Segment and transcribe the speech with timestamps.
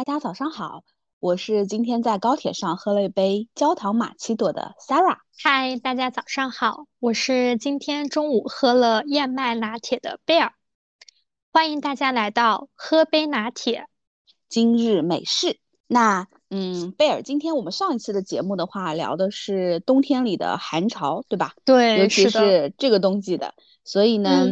[0.00, 0.82] 大家早上好，
[1.18, 5.18] 我是今天在高铁上喝了一杯焦糖玛奇朵的 Sarah。
[5.38, 10.54] 嗨，大家早上好，我是今天中午喝了燕麦拿铁的贝尔。
[11.52, 13.88] 欢迎大家来到喝杯拿铁，
[14.48, 15.58] 今日美式。
[15.86, 21.52] 那嗯，贝尔，今天我们上一次的节目的话，聊的是冬天里的寒潮，对吧？
[21.66, 23.52] 对，尤其是这个冬季的，
[23.84, 24.46] 所以呢，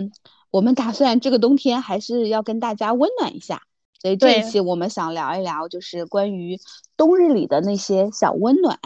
[0.50, 3.62] 我们打算这个冬天还是要跟大家温暖一下。
[4.00, 6.58] 所以这一期我们想聊一聊，就是关于
[6.96, 8.78] 冬日里的那些小温暖。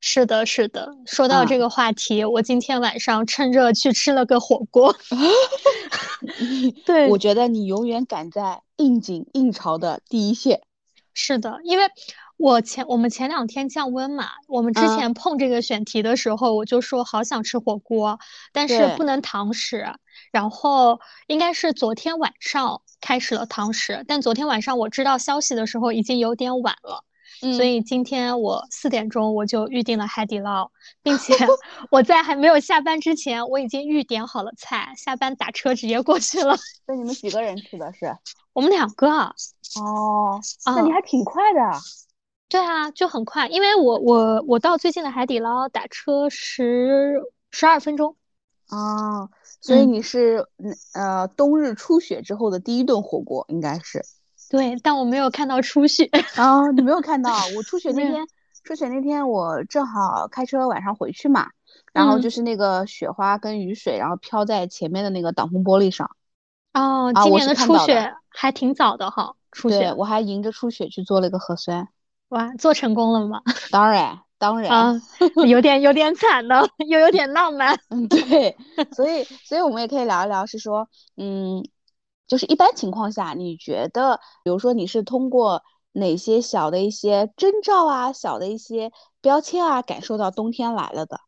[0.00, 0.94] 是的，是的。
[1.04, 4.94] 说到这个话题，我今天晚上趁热去吃了个火锅。
[6.84, 10.60] 对，我觉得你永远赶在应景应潮的第一线。
[11.12, 11.84] 是的，因为
[12.36, 18.18] 我前我们前两天降温嘛，我们之前碰这个选题的时候，我就说好想吃火锅，
[18.52, 19.86] 但是不能堂食。
[20.32, 22.82] 然后应该是昨天晚上。
[22.98, 27.04] 开始了堂食，但昨天晚上我知道消息的时候已经有点晚了，
[27.54, 30.70] 所以今天我四点钟我就预定了海底捞，
[31.02, 31.34] 并且
[31.90, 36.56] 我在还没有下班之前，我已经预点好了菜，下班打车直接过去了。
[36.88, 38.16] 那你们几个人吃的是？
[38.54, 39.08] 我们两个。
[39.08, 41.60] 哦，那你还挺快的。
[42.48, 48.16] 对啊，就很快，因为我我我到最近的海底捞打车十十二分钟。
[48.68, 49.28] 哦。
[49.60, 50.46] 所以你是
[50.94, 54.04] 呃冬日初雪之后的第一顿火锅，应该是。
[54.48, 58.24] 对，但我没有看到初雪啊，你没有看到我初雪那天，
[58.62, 61.48] 初雪那天我正好开车晚上回去嘛，
[61.92, 66.08] 然后就是那个雪花跟雨水，然后飘在前面的那个挡风玻璃上。
[66.74, 69.92] 哦，今年的初雪还挺早的哈，初雪。
[69.94, 71.88] 我还迎着初雪去做了一个核酸。
[72.28, 73.40] 哇，做成功了吗？
[73.70, 74.20] 当然。
[74.38, 75.00] 当然啊，
[75.48, 77.74] 有点有点惨呢，又有点浪漫。
[77.88, 78.54] 嗯，对，
[78.92, 81.66] 所以所以我们也可以聊一聊，是说，嗯，
[82.26, 91.18] 就是一般情况下，你觉得，比如说你是通过哪些小的一些征兆啊，小的一些标签啊，感受到冬天来了的？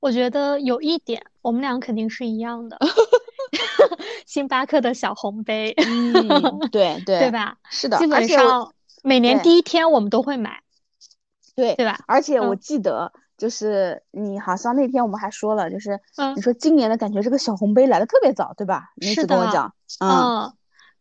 [0.00, 2.78] 我觉得有一点，我们俩肯定是一样的，
[4.24, 5.74] 星巴克的小红杯。
[5.86, 7.58] 嗯，对对，对吧？
[7.68, 10.60] 是的，基本上每年第一天我们都会买。
[11.54, 11.98] 对对吧？
[12.06, 15.98] 而且我记得，就是你好像那天我们还说了，就是
[16.34, 18.90] 你说今年的感觉这个小红杯来的特别早，对吧？
[19.00, 20.52] 是的，跟我讲，嗯，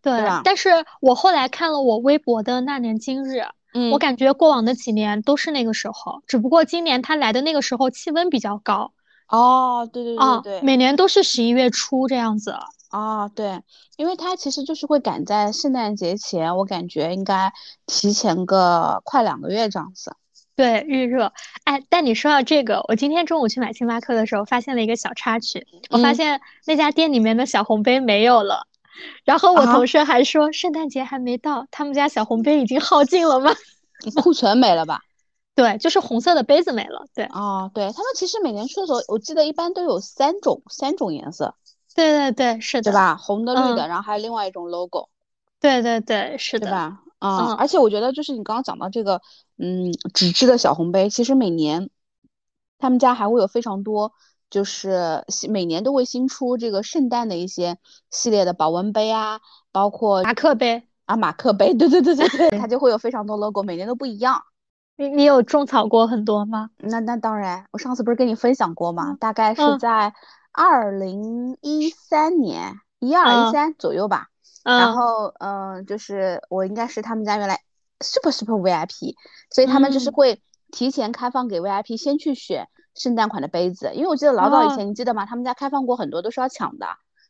[0.02, 0.14] 对。
[0.46, 0.70] 但是
[1.02, 3.42] 我后来看了我微博的那年今日，
[3.74, 8.94] 嗯，我感觉过往的几年都是那个时候，只不过今年它来的那个时候气温比较高。
[9.28, 12.56] 哦，对对对对，每年都是十一月初这样子。
[12.92, 13.62] 哦，对，
[13.98, 17.52] 因为他其实就是会赶在圣诞节前，我感觉应该
[17.86, 20.16] 提前个快两个月这样子。
[20.56, 21.34] 对预热，
[21.66, 25.68] 哎，但你说到这个，我今天中午去买星巴克的时候，发现了一个小插曲。
[25.90, 28.66] 我发现那家店里面的小红杯没有了，
[29.26, 33.54] 然后我同事还说圣诞节还没到，他们家小红杯已经耗尽了吗？
[34.24, 35.02] 库存没了吧？
[35.56, 37.06] 对，就是红色的杯子没了。
[37.14, 41.56] 对，哦，对他们其实每年出的时候，我记得一般都有三种三种颜色。
[41.96, 43.16] 对对对，是的，对吧？
[43.16, 45.10] 红的、绿的，然后还有另外一种 logo。
[45.60, 47.02] 对对对，是的，对吧？
[47.20, 49.22] 啊，而且我觉得就是你刚刚讲到这个，
[49.58, 51.90] 嗯，纸质的小红杯，其实每年
[52.78, 54.12] 他们家还会有非常多，
[54.50, 57.78] 就是每年都会新出这个圣诞的一些
[58.12, 59.40] 系列的保温杯啊，
[59.72, 64.44] 包括马克杯啊，马克杯，对对对对对， 它就会有非常多 logo，每年都不一样。
[64.98, 66.70] 你你有种草过很多吗？
[66.78, 69.18] 那那当然，我上次不是跟你分享过吗？
[69.20, 70.14] 大概是在
[70.56, 74.28] 二零一三年，一二一三左右吧。
[74.64, 77.62] 然后，嗯，就是我应该是他们家原来
[78.00, 79.14] super super VIP，
[79.52, 85.26] 所以他们就是会提前开放给 VIP 先去选圣诞款的杯子，因为我记得老早以前，你记得吗？
[85.26, 86.88] 他们家开放过很多都是要抢的，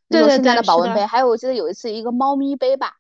[0.08, 2.94] 那种圣诞的保温杯，还有我记得有一次一个猫咪杯吧，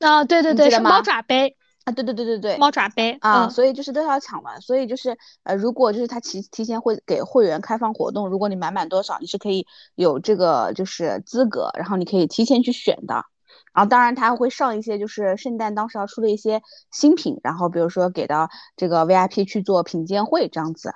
[0.00, 1.56] 啊，对对对，是猫爪杯
[1.88, 13.24] 啊，对对对对对，猫爪杯啊，所以就是都要抢完，所以就是呃，如果就是他提提前会给会员开放活动，如果你买满多少，你是可以有这个就是资格，然后你可以提前去选的。
[13.72, 20.90] 然后当然，他还会上一些就是圣诞当时要出的一些新品，然后比如说给到这个 VIP 去做品鉴会这样子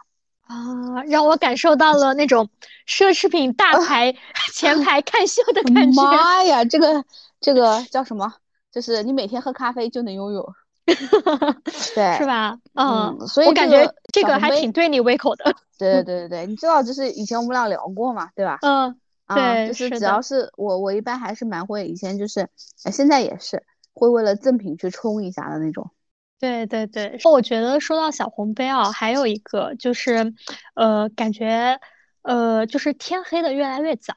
[0.46, 2.50] 啊，让我感受到了那种
[2.86, 4.14] 奢侈品大 牌
[4.52, 6.02] 前排看秀的感觉。
[6.02, 7.04] 妈呀，这个
[7.40, 8.34] 这个叫什么？
[8.72, 10.52] 就是你每天喝咖啡就能拥有，
[11.94, 12.58] 对，是吧？
[12.74, 15.44] 嗯，所以我感觉这个还挺对你胃口的。
[15.78, 18.58] 对对 对对对，你知道就是以前我们俩聊过嘛，对吧？
[18.62, 18.98] 嗯。
[19.34, 23.64] 对，就是只要是我，我一般还是蛮会，以前就是，现在也是
[23.94, 25.90] 会为了赠品去冲一下的那种。
[26.38, 30.34] 对对对，我觉得说到小红杯啊，还有一个就是，
[30.74, 31.80] 呃，感觉，
[32.20, 34.14] 呃，就是天黑的越来越早。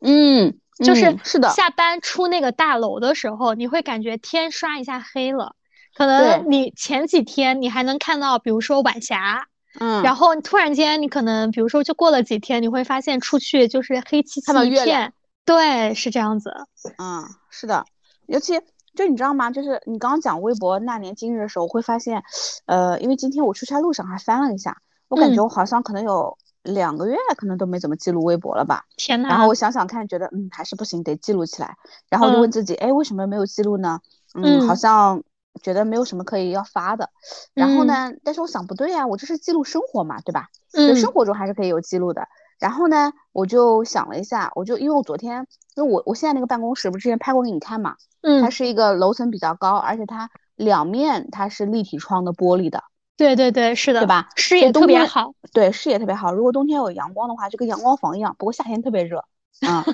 [0.00, 5.56] 嗯，就是是的，下班出那个大楼的时候，你会感觉天刷一下黑了，
[5.94, 9.46] 可能你前几天你还能看到，比如说晚霞，
[9.78, 15.12] 嗯，然后突然间你可能，比如说就过了几天，你会发现出去就是黑漆漆一片，
[15.44, 16.52] 对，是这样子。
[16.98, 17.84] 嗯，是的，
[18.26, 18.60] 尤其
[18.96, 19.52] 就你知道吗？
[19.52, 22.24] 就是你刚刚讲微博那年今日的时候，我会发现，
[22.66, 28.82] 呃，因为今天我出差路上还翻了一下，我感觉我好像可能有两个月可能都没怎么记录微博了吧。
[28.96, 29.28] 天呐。
[29.28, 31.76] 然后我想想看，觉得嗯还是不行，得记录起来。
[32.08, 34.00] 然后就问自己，哎，为什么没有记录呢？
[34.34, 35.22] 嗯，好像。
[35.62, 37.10] 觉得没有什么可以要发的，
[37.54, 38.12] 然后呢？
[38.24, 40.48] 但是我想不对啊，我这是记录生活嘛，对吧？
[40.72, 42.26] 嗯，生活中还是可以有记录的。
[42.58, 45.46] 然后呢，我就想了一下，我就因为我昨天，
[45.76, 52.82] 因为我我现在那个办公室不是之前拍过给你看嘛，嗯，它是一个楼层比较高，而且它两面它是立体窗的玻璃的，
[53.16, 54.28] 对对对，是的，对吧？
[54.36, 56.32] 视野特别好，对，视野特别好。
[56.32, 58.34] 如果冬天有阳光的话，就跟阳光房一样。
[58.38, 59.24] 不过夏天特别热，
[59.66, 59.84] 嗯，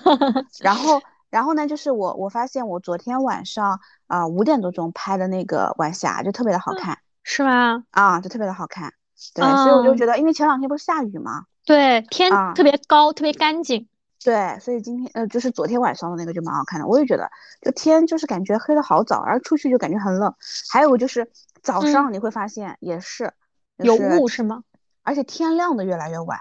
[0.60, 1.00] 然后。
[1.30, 7.84] 然后呢，就是我我发现我昨天晚上啊五点多钟拍的那个晚霞就特别的好看，是吗？
[7.90, 8.92] 啊，就特别的好看。
[9.34, 11.44] 对，所以我就觉得，因为前两天不是下雨吗？
[11.64, 13.86] 对，天特别高，特别干净。
[14.24, 16.86] 对，所以今天呃，就是昨天晚上的那个就蛮好看的。
[16.86, 17.30] 我也觉得，
[17.62, 20.34] 就天就是感觉黑的好早，然后出去就感觉很冷。
[20.70, 21.30] 还有就是
[21.62, 23.32] 早上你会发现也是
[23.76, 24.62] 有雾是吗？
[25.02, 26.38] 而且天亮的越来越晚。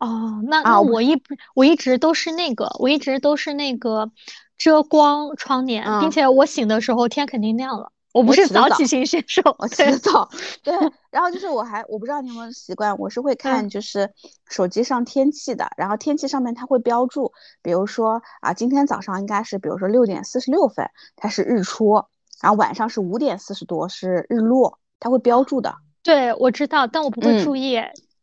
[0.00, 1.22] 哦，那那我一
[1.54, 4.10] 我一直都是那个，我一直都是那个
[4.56, 7.92] 遮光窗帘，并且我醒的时候天肯定亮了。
[8.12, 10.28] 我不是早起型选手，我起得早。
[10.64, 10.74] 对，
[11.10, 14.10] 然后就是我还我不知道你有没有习惯，我是会看就是
[14.48, 17.32] 手机上天气的，然后天气上面它会标注，
[17.62, 22.02] 比如说啊，今天早上应该是比如说六点四十六分它是日出，
[22.42, 25.76] 然后晚上是五点四十多是日落，它会标注的。
[26.02, 27.78] 对，我知道，但我不会注意。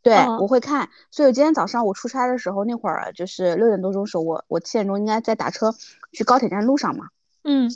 [0.07, 5.73] 对，我会看，所以我今天早上我出差的时候，那会儿就是六点多钟时候，我我七点钟应该在打车
[6.11, 7.07] 去高铁站路上嘛，
[7.43, 7.69] 嗯，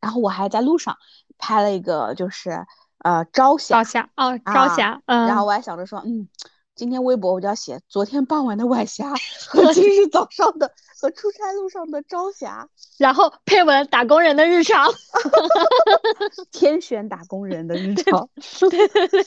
[0.00, 0.96] 然后我还在路上
[1.38, 2.66] 拍了一个就是
[2.98, 6.28] 呃朝霞，朝霞哦，朝霞，嗯，然后我还想着说，嗯。
[6.76, 9.10] 今天微博我就要写昨天傍晚的晚霞
[9.48, 10.70] 和今日早上的
[11.00, 12.68] 和出差路上的朝霞，
[12.98, 14.86] 然后配文打工人的日常，
[16.52, 18.28] 天选打工人的日常。
[18.70, 19.24] 对对对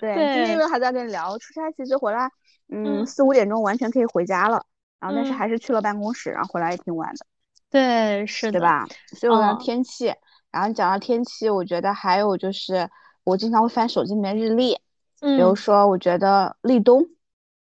[0.00, 2.30] 对，今天因为还在跟你聊出差，其实回来
[2.68, 4.62] 嗯四五点钟完全可以回家了，
[5.00, 7.26] 然后但是还是去了办公室，然后回来也挺晚的。
[7.70, 8.86] 对，是的，对吧？
[9.16, 10.14] 所以我讲天气，
[10.52, 12.88] 然后讲到天气，我觉得还有就是
[13.24, 14.78] 我经常会翻手机里面日历。
[15.20, 17.06] 比如说，我觉得立冬，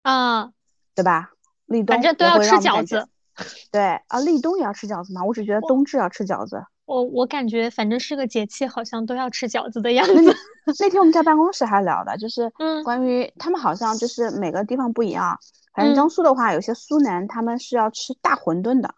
[0.02, 0.52] 啊，
[0.96, 1.32] 对吧？
[1.66, 3.08] 立冬反正都要吃饺子。
[3.72, 5.24] 对啊，立冬也要吃饺子吗？
[5.24, 6.64] 我只觉得冬至要吃饺子。
[6.86, 10.36] 我我感觉反正是个节气，好像都要吃饺子的样子。
[10.80, 12.50] 那天我们在办公室还聊的，就是
[12.86, 15.38] 关于他们好像就是每个地方不一样。
[15.74, 18.96] 反正江苏的话，有些苏南他们是要吃大馄饨的。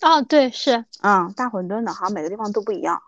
[0.00, 3.00] 哦，对，是，嗯，大馄饨的，好像每个地方都不一样。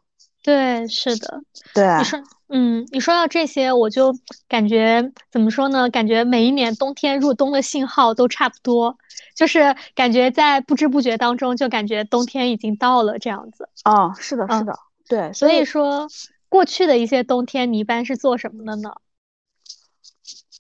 [0.49, 1.43] 对，是的。
[1.75, 2.23] 对，你说。
[2.51, 4.17] 嗯，你说到这些，我就
[4.49, 5.91] 感觉怎么说呢？
[5.91, 8.97] 感觉每一年冬天入冬的信号都差不多，
[9.37, 13.69] 就是感觉在不知不觉当中，就感觉冬天已经到了这样子。
[13.85, 15.31] 哦，是的，是的，对。
[15.35, 16.09] 所以说，
[16.49, 18.95] 过去的一些冬天，你一般是做什么的呢？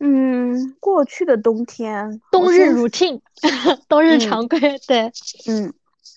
[0.00, 3.20] 嗯，过去的冬天，冬日 routine，
[3.88, 5.10] 冬日常规， 对，
[5.48, 5.72] 嗯，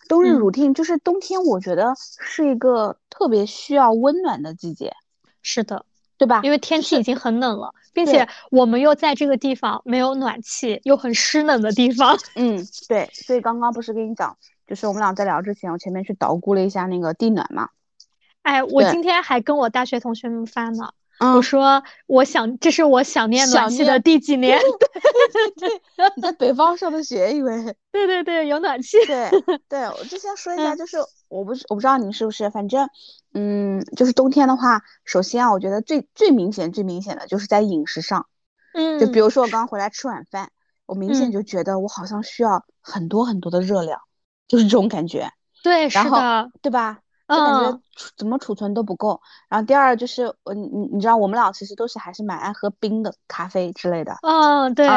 [0.08, 4.94] 冬日 routine 就是冬天，我觉得是一个特别需要温暖的季节。
[5.42, 5.86] 是的，
[6.18, 6.42] 对吧？
[6.44, 12.18] 因为天气已经很冷了，并且我们又在这个地方没有暖气，又很湿冷的地方。
[12.36, 13.10] 嗯，对。
[13.14, 17.70] 所以刚刚不是跟你讲，就是我们俩在聊之前，我前面去捣鼓了一下那个地暖嘛。
[18.44, 20.92] 哎，我今天还跟我大学同学们发呢。
[21.22, 24.60] 我说，我想，这是我想念暖气的第几年？
[25.58, 25.70] 对，
[26.16, 28.98] 你在北方上的学，因为 对对对，有暖气。
[29.06, 29.30] 对
[29.70, 30.98] 对，我之前说一下，就是
[31.28, 32.90] 我不是我不知道你是不是，反正
[33.34, 38.28] 嗯，就是冬天的话，首先啊，我觉得最最明显最明显的就是在饮食上，
[38.74, 40.50] 嗯，就比如说我刚刚回来吃晚饭，
[40.86, 44.01] 我明显就觉得我好像需要很多很多的热量，
[44.48, 45.32] 就是这种感觉。
[45.63, 47.00] 对，是的，对吧？
[47.32, 47.80] 就感觉
[48.18, 49.20] 怎么储存都不够。
[49.50, 54.16] 然后第二就是，我你你知道，我们俩其实都是还是蛮爱喝冰的咖啡之类的。
[54.22, 54.88] 嗯，对。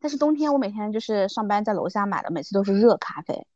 [0.00, 3.46] 但是冬天我每天就是上班在楼下买的，每次都是热咖啡。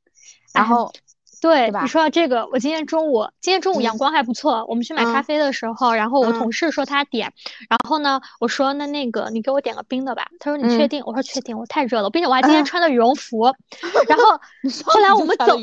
[0.52, 0.92] 然后。
[1.40, 4.64] 对你说到这个，我今天中午，今天中午阳光还不错。
[4.68, 7.32] 我们去买咖啡的时候，然后我同事说他点，
[7.68, 10.26] 然后呢，我说那那个你给我点个冰的吧。
[10.40, 11.02] 他说你确定？
[11.04, 13.54] 我说确定，我太热了，并且我还今天穿的羽绒服。
[14.08, 14.24] 然后
[14.84, 15.56] 后来我们走，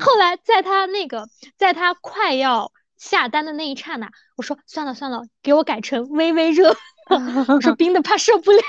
[0.00, 6.74] 后来在他那个，在他快要下单的那一刹那，我说算了算了，给我改成微微热。
[7.48, 8.60] 我说 冰的怕受不了。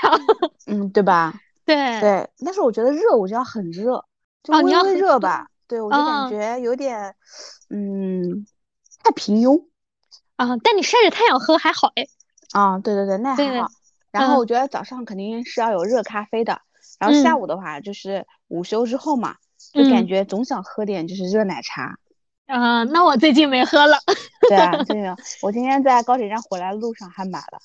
[0.66, 1.32] 嗯，对吧？
[1.64, 4.04] 对对，但是我觉得热我觉得很热，
[4.42, 5.48] 就微微热吧。
[5.74, 7.16] 对，我就感觉有点，
[7.68, 8.46] 嗯，
[9.02, 9.66] 太平庸。
[10.36, 12.06] 啊，但你晒着太阳喝还好哎。
[12.52, 13.66] 啊，对对对，那还好。
[14.12, 16.60] 然后我觉得早上肯定是要有热咖啡的，
[17.00, 19.34] 然后下午的话就是午休之后嘛，
[19.72, 21.98] 就感觉总想喝点就是热奶茶。
[22.46, 23.98] 啊，那我最近没喝了。
[24.48, 25.04] 对啊，最近
[25.42, 27.58] 我今天在高铁站回来的路上还买了。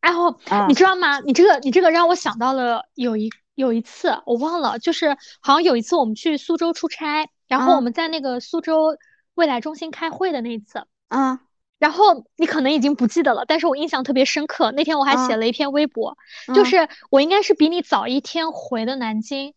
[0.00, 1.20] 然后你知道吗？
[1.20, 8.96] 你这个你这个让我想到了有一有一次我忘了，就是好像有一次我们去苏州出差，然后我们在那个苏州
[9.34, 10.86] 未来中心开会的那一次。
[11.08, 11.38] 嗯。
[11.76, 14.70] 然后你可能已经不记得了，但是我印象特别深刻。
[14.70, 16.16] 那天我还写了一篇微博，
[16.54, 19.52] 就是我应该是比你早一天回的南京，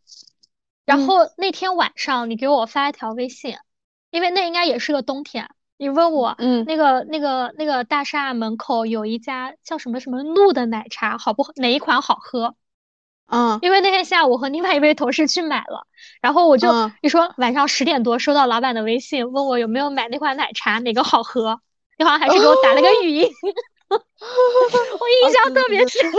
[0.84, 3.56] 然后那天晚上你给我发一条微信，
[4.12, 12.56] 因为那应该也是个冬天，你问我，嗯，那个那个那个大厦门口有一家叫什么什么露的奶茶，好不哪一款好喝？
[13.28, 15.86] 嗯，因为那天下午和另外一位同事去买了，
[16.22, 16.70] 然后我就
[17.02, 21.60] 你说晚上十点多收到老板的微信，问我有没有买那款奶茶，哪个好喝？
[21.98, 23.30] 你好像还是给我打了个语音，
[23.90, 26.10] 我印象特别深。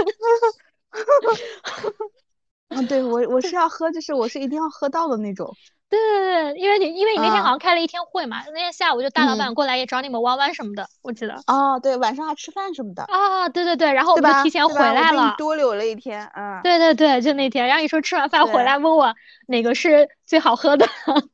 [2.70, 5.54] 嗯，对我我是要喝，就是我是一定要喝到的那种。
[5.90, 11.40] 对对对，因为你因为你那天好像开了一天会嘛，那天下午就大老板过来也找你们玩玩什么的，我记得。
[11.46, 13.04] 哦，对，晚上还吃饭什么的。
[13.04, 16.30] 啊，对对对，然后我们就提前回来了，多留了一天。
[16.34, 16.60] 嗯。
[16.62, 19.14] 对对对，就那天，然后你说吃完饭回来问我
[19.46, 20.86] 哪个是最好喝的。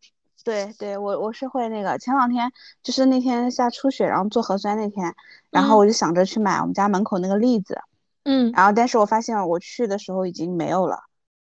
[0.45, 5.15] 对对，我我是会那个，前两天就是那天下初雪，然后做核酸那天，
[5.51, 7.81] 然后我就想着去买我们家门口那个栗子，
[8.25, 11.01] 嗯，然后但是我发现我去的时候已经没有了，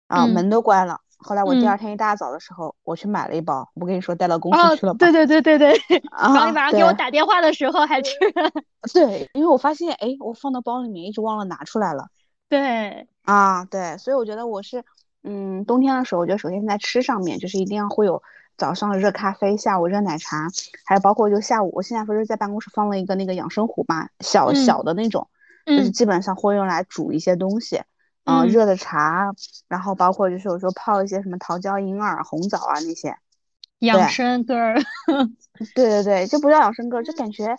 [0.08, 1.00] 啊，门都关了。
[1.20, 4.94] 后来我第二天一大早的时候，我去买了一包，我跟你说带到公司去了。
[4.96, 8.12] 对对对对对，然后你晚上给我打电话的时候还吃。
[8.94, 12.08] 对，因为我发现，哎，我放到包里面一直忘了拿出来了。
[12.48, 13.08] 对。
[13.24, 14.84] 啊，对，所以我觉得我是，
[15.24, 18.22] 嗯，冬天的时候，我觉得首先在吃上面就是一定要会有。
[18.58, 20.50] 早上热咖啡，下午热奶茶，
[20.84, 25.30] 还有包括就下午，我现在不是在办公室放了一个那个养生壶嘛，小小的那种，
[25.66, 27.86] 就是基本上会用来煮一些东西，嗯，
[28.46, 29.32] 热的茶，
[29.68, 33.18] 然后包括就是有时候泡一些什么桃胶银耳、红枣啊那些，
[33.80, 34.76] 养生歌儿，
[35.76, 37.56] 对对对，就不叫养生个儿，就感觉，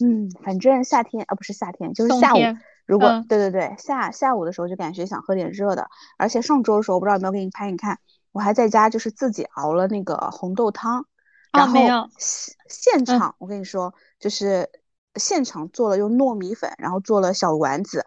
[0.00, 2.38] 嗯，反正夏天啊不是夏天，就是下午，
[2.86, 7.98] 如果对对对，下下午的时候就感觉想喝点热的，而且上周的时候我不知道有没有给你拍，你看。
[8.32, 11.06] 我还在家就是自己熬了那个红豆汤，
[11.52, 11.78] 然后
[12.18, 14.68] 现现场我跟你说就是
[15.14, 18.06] 现场做了用糯米粉，然后做了小丸子，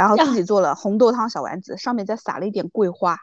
[0.00, 3.18] 然后自己做了红豆汤小丸子，上面再撒了一点桂花。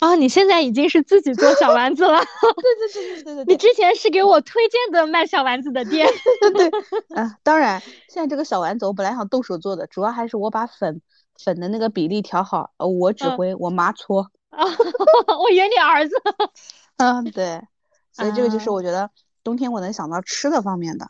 [0.00, 2.18] 啊，你现在已经是自己做小丸子了？
[2.18, 3.54] 对对对对对对。
[3.54, 6.08] 你之前是给我推荐的卖小丸子的店。
[6.56, 6.70] 对，
[7.14, 11.02] 嗯，当然，现在这个小丸子我本来想动手做的，主要还是我把粉
[11.38, 14.30] 粉的那个比例调好，呃，我指挥，我妈搓。
[14.48, 14.64] 啊，
[15.38, 16.16] 我演你儿子。
[16.96, 17.60] 嗯，对，
[18.12, 19.10] 所以这个就是我觉得
[19.44, 21.06] 冬天我能想到吃的方面的。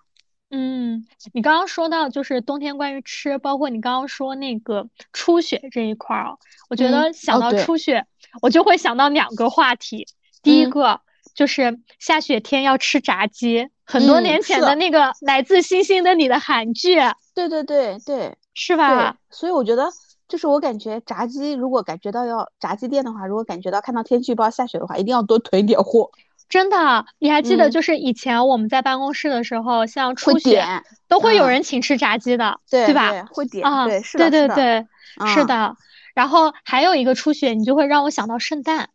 [0.57, 6.39] 嗯，你刚刚说到就是冬天关于吃，包括你刚刚说那个初雪这一块儿，
[6.71, 8.07] 我觉得想到初雪，
[8.41, 10.07] 我就会想到两个话题。
[10.43, 11.01] 第一个
[11.35, 17.01] 就是下雪天要吃炸鸡，很多年前的那个来自星星的你的韩剧。
[17.35, 19.17] 对对对对，是吧？
[19.31, 19.91] 所以我觉得。
[20.27, 26.11] 就是我感觉炸鸡，如果感觉到要炸鸡店的话，如果感觉到看到天气预报下雪的话，一定要多囤点货。
[26.49, 30.65] 真的，你还记得就是以前我们在办公室的时候，像初雪
[31.09, 33.25] 都会有人请吃炸鸡的，对吧？
[33.31, 34.87] 会点啊，对，是的，对对对，
[35.35, 35.77] 是的。
[36.15, 38.91] 然后还有一个初雪，你就会让我想到圣诞。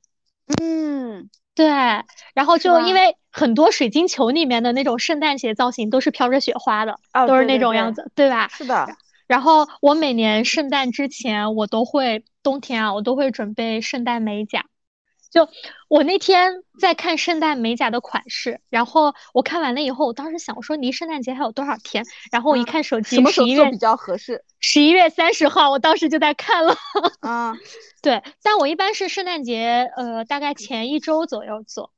[0.61, 1.67] 嗯，对。
[2.33, 6.95] 然后就因为很多水晶球里面的那种圣诞节造型都是飘着雪花的，
[7.27, 8.47] 都是那种样子，对吧？
[8.49, 8.87] 是的。
[9.27, 14.65] 然后我每年圣诞之前，我都会冬天啊，我都会准备圣诞美甲。
[15.29, 15.47] 就
[15.87, 22.03] 我那天在看圣诞美甲的款式，然后我看完了以后，我当时想，我说离圣诞节还有多少天？
[22.31, 24.43] 然后我一看手机，十一月比较合适？
[24.59, 26.75] 十一月三十号，我当时就在看了。
[27.19, 27.55] 啊，
[28.01, 31.93] 对，但我一般是圣诞节，呃，大概前一周左右做，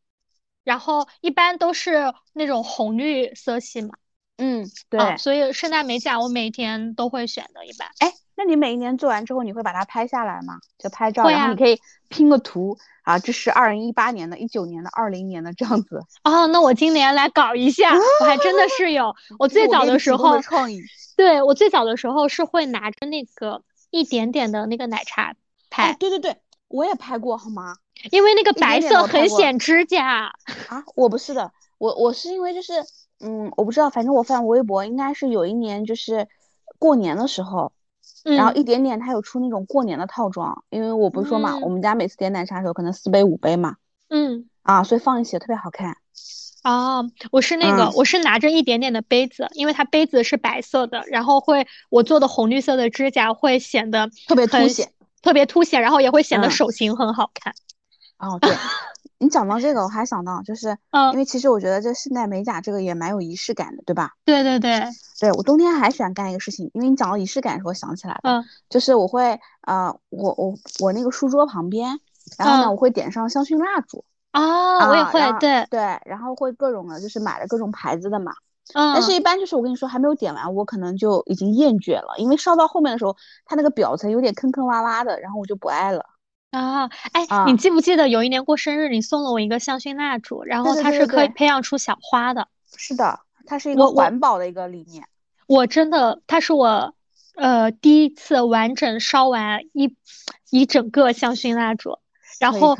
[0.63, 3.91] 然后一般都是那种红绿色系嘛。
[4.37, 7.87] 嗯，对，所以圣诞美甲我每天都会选的，一般。
[7.99, 10.59] 哎，那你每一年做完之后，你会把它拍下来吗？
[10.77, 16.01] 就拍照，然后你可以拼个图啊，这是二零一八年的、一九年的、二零年的这样子。
[16.23, 19.13] 哦，那我今年来搞一下，我还真的是有。
[19.37, 20.81] 我最早的时候，创意。
[21.15, 25.35] 对我最早的时候是会拿着那个一点点的那个奶茶
[25.69, 25.93] 拍。
[25.99, 27.75] 对对对，我也拍过，好吗？
[28.11, 30.33] 因为那个白色很显指甲。
[30.69, 32.73] 啊，我不是的，我我是因为就是。
[33.23, 36.27] 嗯，我不知道，反正我翻微博，应该是有一年就是
[36.79, 37.71] 过年的时候，
[38.23, 43.75] 然后一点点它有出那种过年的套装，因为我不是说嘛，我们家每次点奶茶的时候可能四杯五杯嘛，
[44.09, 45.97] 嗯，啊，所以放一起特别好看，
[46.63, 57.53] 哦，我是那个，我是拿着一点点的杯子，因为它杯子是白色的，然后会我做的红绿色的指甲会显得特别凸显，特别凸显，然后也会显得手型很好看。
[58.19, 58.51] 哦，对，
[59.21, 60.75] 你讲到这个，我还想到就是，
[61.13, 64.13] 因为其实我觉得这现代美甲这个也蛮有仪式感的，对吧？
[64.25, 64.83] 对对对，
[65.19, 71.99] 对我冬天还喜欢干一个事情，因为你讲到仪式感的时候，我想起来了，嗯，就是我会呃，我我我那个书桌旁边，
[72.37, 74.03] 然后呢，我会点上香薰蜡烛。
[74.31, 78.31] 啊，我也会，对对，然后会各种的，就是买了各种牌子的嘛。
[78.73, 78.93] 嗯。
[78.93, 86.05] 但是，一般就是我跟你说，还没有点完，我可能就已经厌倦了，因为烧到后面的时候，它那个表层有点坑坑洼洼的，然后我就不爱了。
[86.51, 92.47] 啊，哎，你记不记得有一年过生日，你送了我一个香薰蜡烛，然后它是可以培养出小花的。
[92.77, 95.05] 是的，它是一个环保的一个理念。
[95.47, 96.93] 我真的，它是我
[97.35, 99.95] 呃第一次完整烧完一
[100.49, 101.97] 一整个香薰蜡烛，
[102.39, 102.77] 然后。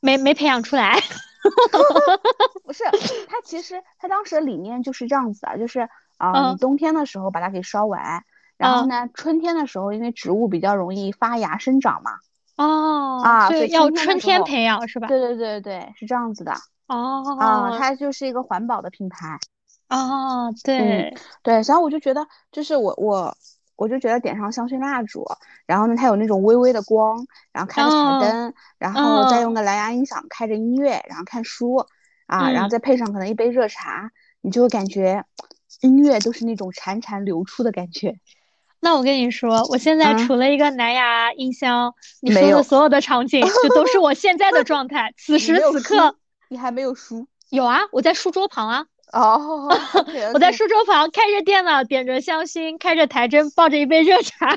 [0.00, 0.94] 没没培养出来，
[2.64, 2.84] 不是，
[3.28, 8.22] 他其实他当时的理念就是这样子的，就是啊，你冬天的时候把它给烧完，
[8.56, 12.12] 然后呢，春天的时候因为植物比较容易发芽生长嘛，
[12.58, 15.08] 哦，啊，所以，要春天培养是吧？
[15.08, 16.52] 对对对对，是这样子的。
[16.86, 19.38] 哦，啊，它就是一个环保的品牌。
[19.88, 23.34] 哦，对对，然后我就觉得，就是我我。
[23.78, 25.24] 我就觉得点上香薰蜡烛，
[25.64, 27.96] 然后呢，它有那种微微的光，然后开个彩
[28.26, 31.86] 灯，然后再用个蓝牙音响开着音乐，然后看书，
[32.26, 34.10] 啊，然后再配上可能一杯热茶，
[34.40, 35.24] 你就会感觉
[35.80, 38.16] 音乐都是那种潺潺流出的感觉。
[38.80, 45.12] 那我跟你说，我现在除了一个蓝牙音箱，你说的所有的场景就都是我现在的状态。
[45.16, 46.16] 此时此刻，
[46.48, 47.26] 你还没有书？
[47.50, 48.86] 有啊，我在书桌旁啊。
[49.12, 49.68] 哦，
[50.34, 54.54] 我在书桌旁开着电脑，点着香薰，开着台灯，抱着一杯热茶，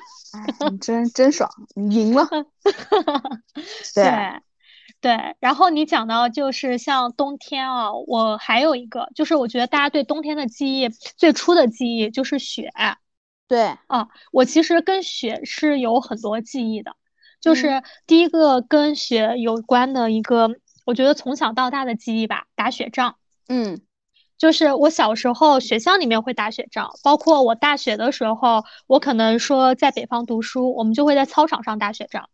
[0.70, 2.28] 你真真爽，你赢了。
[3.96, 4.42] 对
[5.00, 12.70] 对，然后你讲到就是像冬天啊，我还有一个，就是我觉得大家对冬天的记忆最初的记忆就是雪。
[13.52, 16.96] 对，啊，我其实跟雪是有很多记忆的，
[17.42, 20.50] 就是第一个跟雪有关的一个，
[20.86, 23.18] 我觉得从小到大的记忆吧，打雪仗。
[23.50, 23.82] 嗯。
[24.38, 32.30] 就是我小时候学校里面会打雪仗，包括我大学的时候，我可能说在北方读书，我们就会在操场上打雪仗，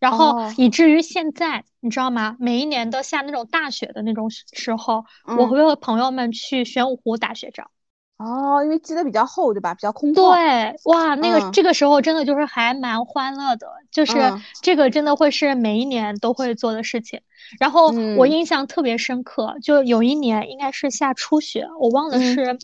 [0.00, 2.36] 然后以至于现在，你知道吗？
[2.40, 5.04] 每一年都下那种大雪的那种时候，
[5.38, 7.70] 我会和朋友们去玄武湖打雪仗。
[8.18, 9.74] 哦，因为积的比较厚，对吧？
[9.74, 10.14] 比较空旷。
[10.14, 14.14] 对，哇，那个这个时候真的就是还蛮欢乐的，就是
[14.62, 17.20] 这个真的会是每一年都会做的事情。
[17.60, 22.58] 然后我印象特别深刻，就有一年应该是下初雪，我忘了是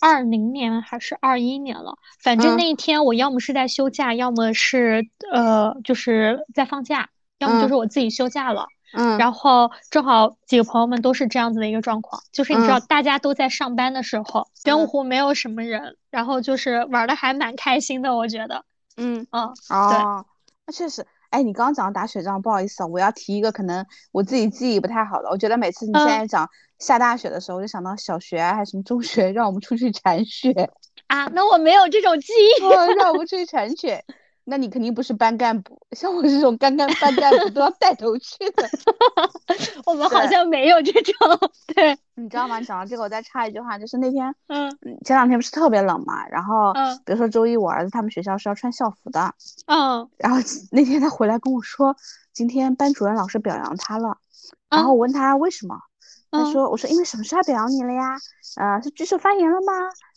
[0.00, 1.98] 二零年还是二一年了。
[2.22, 8.66] 反正那一天我要么是在休假，要么是呃就是在放假，要么就是我自己休假了。
[8.92, 18.64] 嗯，然后正好几个朋友们都是这样子的一个状况，就是你知道大家都在上班的时候，玄武湖没有什么人，然后就是玩的还蛮开心的，我觉得。
[18.96, 20.26] 嗯嗯，哦，
[20.66, 21.06] 那确实。
[21.30, 25.28] 哎，你刚刚讲打雪仗，不好意思啊，我要提一个可能我自己记忆不太好的。
[25.28, 30.70] 我觉得每次你现在讲下大雪的时候，我就想到小学还是什么中学，让我们出去铲雪
[31.08, 31.26] 啊。
[31.34, 32.64] 那我没有这种记忆，
[32.96, 34.02] 让我们出去铲雪。
[34.48, 38.68] 那你肯定不是班干部，像我这种干干班干部都要带头去的。
[39.84, 41.12] 我们好像没有这种。
[41.74, 42.60] 对，你知道吗？
[42.60, 44.70] 讲到这个，我再插一句话，就是那天，嗯，
[45.04, 49.34] 前两天不是特别冷嘛，然后，嗯，比如说周一我儿子他们学校是要穿校服的，
[49.66, 50.38] 嗯，然后
[50.70, 51.96] 那天他回来跟我说，
[52.32, 54.16] 今天班主任老师表扬他了，
[54.70, 55.76] 然后我问他为什么，
[56.30, 58.16] 他说，我说因为什么事他表扬你了呀？
[58.56, 59.72] 呃，是举手发言了吗？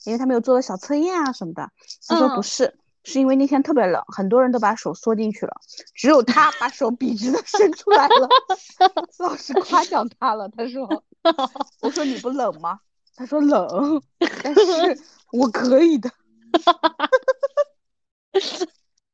[0.05, 1.67] 因为他们有做了小测验啊什么的。
[2.07, 2.77] 他说不是。
[3.03, 5.53] 是因为那天特别冷，很多人都把手缩进去了，
[5.95, 8.29] 只有他把手笔直的伸出来了。
[9.19, 10.87] 老师夸奖他了，他说
[11.81, 12.79] ：“我说你不冷吗？”
[13.15, 14.01] 他说：“冷，
[14.43, 14.61] 但是
[15.31, 16.09] 我可以的。”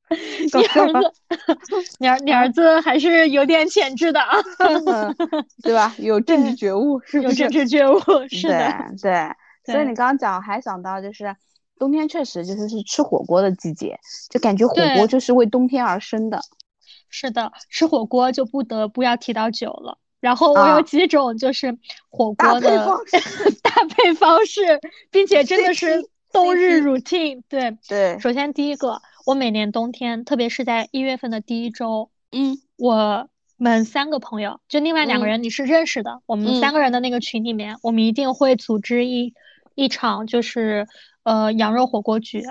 [0.09, 1.13] 你儿子，
[1.99, 4.37] 你儿你儿子还是有点潜质的啊，
[5.63, 5.93] 对吧？
[5.97, 9.29] 有政治觉悟，是有政治觉悟，是的，对。
[9.65, 11.35] 所以你刚刚讲，还想到就是。
[11.77, 16.39] 冬天确实就是是吃火锅的季节，就感觉火锅就是为冬天而生的。
[17.09, 19.97] 是的，吃火锅就不得不要提到酒了。
[20.19, 21.77] 然后我有几种就是
[22.09, 22.87] 火锅的
[23.61, 24.79] 搭 配方式，
[25.11, 27.43] 并且真的是冬日 routine。
[27.47, 39.33] 对对，首先第一个，我每年冬天，特别是在一月份的第一周，嗯，我们三个朋友，就另外两个人你是认识的，我们三个人的那个群里面，我们一定会组织一
[39.75, 40.87] 一场就是。
[41.25, 42.45] 呃，羊肉火锅局。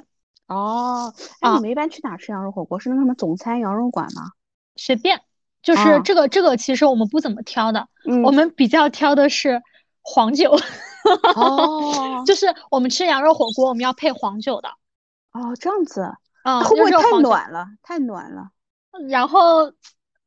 [0.47, 2.79] 哦，哎，你们一般去哪吃羊肉火锅？
[2.79, 4.33] 是那什么总餐羊肉馆吗？
[4.77, 5.23] 随便，
[5.63, 7.89] 就是这个这个，其实我们不怎么挑的。
[8.05, 9.63] 嗯，我们比较挑的是
[10.03, 10.55] 黄酒。
[11.35, 14.69] 哦， 就是我们吃羊肉火锅，我们要配黄酒的。
[15.33, 17.67] 哦，这样子，啊，会不会太暖了？
[17.83, 18.51] 太暖了。
[19.09, 19.73] 然后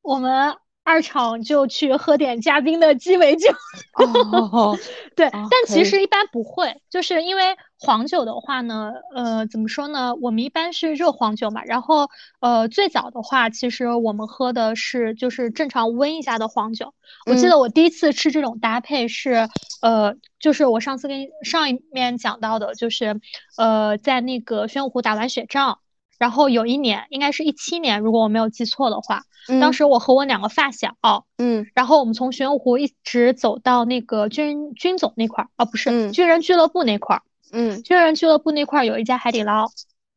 [0.01, 0.55] 我们
[0.87, 3.51] 二厂就去喝点嘉宾的鸡尾酒。
[4.31, 4.73] 哦，
[5.17, 10.15] 对，但其实一般不会，就是因为黄酒的话呢，呃，怎么说呢？
[10.21, 11.61] 我们一般是热黄酒嘛。
[11.65, 16.93] 然后，呃，最早的话，其实我们喝的是就是正常温一下的黄酒。
[17.25, 19.49] 我记得我第一次吃这种搭配是，
[19.81, 23.19] 呃，就是我上次跟上一面讲到的，就是
[23.57, 25.79] 呃，在那个玄武湖打完雪仗。
[26.17, 29.23] 然后有一年，应该是一七年，如果我没有记错的话，
[29.61, 30.95] 当时我和我两个发小，
[31.37, 39.67] 嗯，然后我们从玄武湖一直走到那个军军总那块儿，哦，不是，军人俱乐部那块儿，嗯，军人俱乐部那块儿有一家海底捞，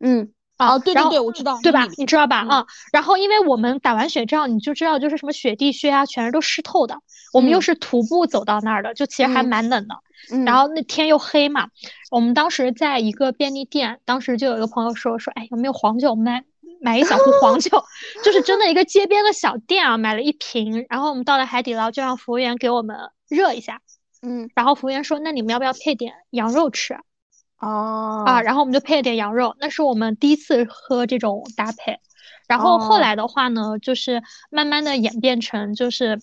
[0.00, 1.88] 嗯，哦，对对对，我知道，对吧？
[1.96, 2.46] 你知道吧？
[2.48, 6.98] 啊，然后因为我们打完雪仗，你就知道就是什么雪地靴啊，全是都湿透的，
[7.32, 9.94] 我们又是徒步走到那儿的，就其实还蛮冷的。
[10.44, 11.68] 然后那天又黑嘛，
[12.10, 16.10] 我们当时在一个便利店，当时就有一个朋友说说，哎，有没有黄酒？
[16.10, 16.44] 我们买
[16.82, 17.82] 买一小壶黄酒，
[18.22, 20.84] 就是真的一个街边的小店啊，买了一瓶。
[20.90, 22.96] 然后我们到了海底捞，就让服务员给我们
[23.28, 23.80] 热一下。
[24.22, 26.98] 嗯，然后服务员说，那你们要不要配点羊肉吃？
[27.60, 31.98] 哦，啊，然后我们就配了点羊肉，那是我们第一次喝这种搭配。
[32.48, 36.20] 然后后来的话呢，就是慢慢的演变成，就是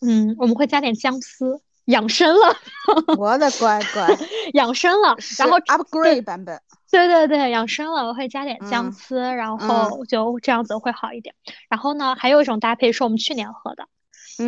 [0.00, 1.60] 嗯，我们会加点姜丝。
[1.88, 2.54] 养生了，
[3.16, 4.06] 我的乖乖，
[4.52, 6.60] 养生了，然后 upgrade 版本，
[6.90, 11.34] 对对对，养生了，我会加点姜丝，然后就这样子会好一点。
[11.70, 13.88] 然后呢，还有一种搭配是我们去年喝的，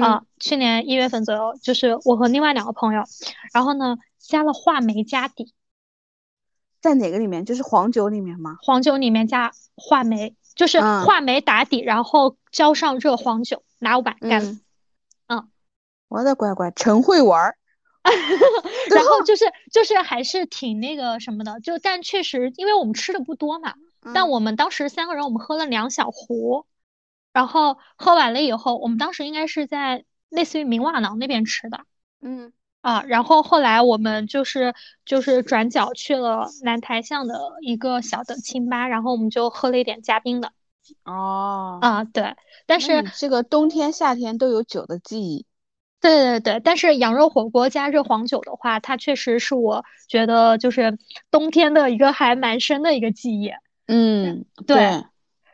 [0.04, 3.04] 啊，去年一月份左右，就是我和另外两个朋友，
[3.54, 5.54] 然后呢加了话梅加底，
[6.80, 7.44] 在哪个里面？
[7.44, 8.56] 就是黄酒里面吗？
[8.62, 14.60] 黄酒里面加话梅，就是话梅打底，然后浇上热黄酒，拿五百干。
[16.08, 17.56] 我的乖乖，陈会玩儿，
[18.90, 23.74] 然后就是就是还是挺那个什么的，就但确实，因为我们吃的不多嘛，
[24.12, 26.66] 但我们当时三个人我们喝了两小壶，
[27.32, 31.84] 然后喝完了以后，我们当时应该是在类似于明瓦廊那边吃的，
[32.20, 40.52] 嗯啊，然后后来我们就是就是转角去了南台巷的一个小的清吧，然后我们就喝了一点加冰的，
[41.04, 42.34] 哦，啊对，
[42.66, 45.46] 但是这个冬天夏天都有酒的记忆。
[46.00, 50.96] 对对对，但是羊肉火锅加热黄酒的话，它确实是我觉得就是
[51.30, 53.50] 冬天的一个还蛮深的一个记忆。
[53.86, 55.04] 嗯，对。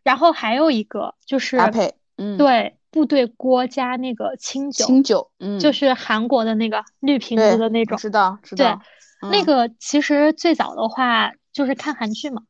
[0.05, 8.81] 然后还有一个就是搭配，嗯，对，部队锅加那个清酒，清酒，嗯，就是韩国的那个绿瓶子的那种，知道知道。
[9.21, 12.43] 对，那个其实最早的话就是看韩剧嘛，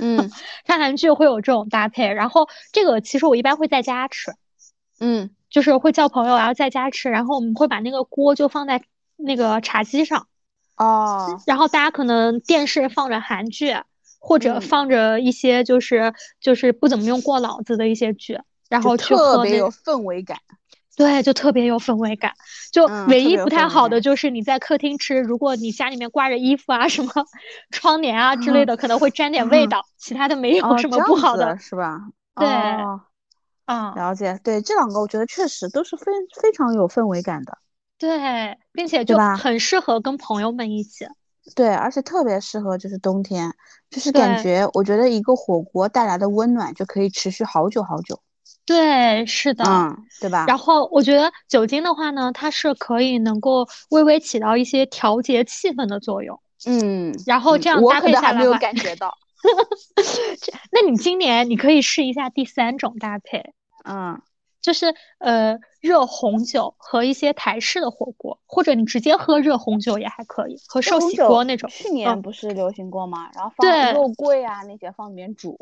[0.00, 0.30] 嗯，
[0.66, 2.08] 看韩剧会有这种搭配。
[2.08, 4.32] 然后这个其实我一般会在家吃，
[5.00, 5.30] 嗯。
[5.50, 8.84] 就是会叫朋友，然后在家吃，然后我们会把那个锅就放在
[9.16, 10.28] 那个茶几上，
[10.76, 13.74] 哦， 然后大家可能电视放着韩剧，
[14.20, 18.38] 或者放着一些就是就是不怎么用过脑子的一些剧，
[18.70, 20.38] 然后特别有氛围感。
[20.96, 22.32] 对，就特别有氛围感。
[22.72, 27.12] 就唯一不太好的就是你在客厅吃，如果你家里面挂着衣服啊、什么
[27.70, 29.84] 窗帘啊之类的，可能会沾点味道。
[29.98, 32.00] 其他的没有什么不好的，是吧？
[32.34, 32.48] 对。
[33.66, 36.06] 啊，了解，对这两个，我觉得确实都是非
[36.42, 37.56] 非常有氛围感的，
[37.98, 41.06] 对，并且就很适合跟朋友们一起，
[41.54, 43.54] 对，而且特别适合就是冬天，
[43.90, 48.20] 就是感觉我觉得一个火锅带来的温暖就可以持续好久好久，
[48.70, 50.44] 对，是的，嗯，对吧？
[50.46, 59.12] 然后我觉得酒精的话呢，它是可以能够微微起到一些调节气氛的作用，嗯，然后这样搭配下来，没有感觉到，
[60.70, 63.42] 那你今年你可以试一下第三种搭配。
[63.84, 64.22] 嗯，
[64.62, 71.68] 就是呃，热红酒和一些台式的火锅，或者你直接喝热红酒也还可以，和寿喜锅那种。
[71.70, 73.30] 去年不是流行过吗？
[73.34, 75.58] 然后放肉桂啊那些放里面煮。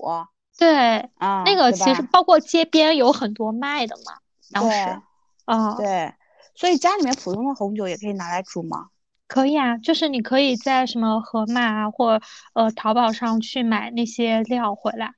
[0.58, 4.12] 对啊，那个其实包括街边有很多卖的嘛。
[4.52, 5.00] 当时
[5.44, 6.12] 啊，对，
[6.54, 8.88] 所以家里面普通的红酒也可以拿来煮吗？
[9.28, 12.20] 可以啊，就是你可以在什么盒马啊，或
[12.54, 15.12] 呃淘宝上去买那些料回来，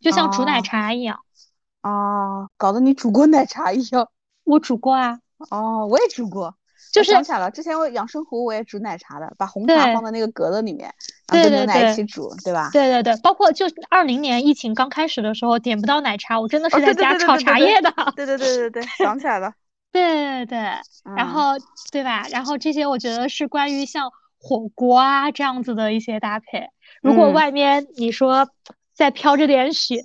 [0.00, 1.20] 就像煮奶茶一样。
[1.82, 4.08] 啊，搞得你煮过奶茶一样。
[4.44, 5.20] 我煮过啊。
[5.50, 6.54] 哦，我也煮过。
[6.92, 10.94] 就是想起来了，之前我养生壶我也煮奶茶的，把红茶放在那个格子里面，
[11.28, 12.70] 然后跟牛奶一起煮，对吧？
[12.72, 17.92] 对对对，包括就二零年疫情刚开始的时候，点不到奶茶，我真的是在家炒茶叶的。
[18.16, 19.52] 对对对对对，想起来了。
[19.92, 20.58] 对对对，
[21.16, 21.52] 然后
[21.92, 22.26] 对吧？
[22.30, 26.68] 然后这些我觉得是关于像火锅啊这样子的一些搭配。
[27.02, 28.48] 如果外面你说
[28.94, 30.00] 再飘着点雪。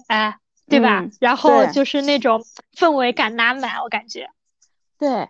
[0.65, 1.05] 对吧？
[1.19, 2.41] 然后就是那种
[2.73, 4.29] 氛围感拉满，我感觉。
[4.97, 5.27] 对，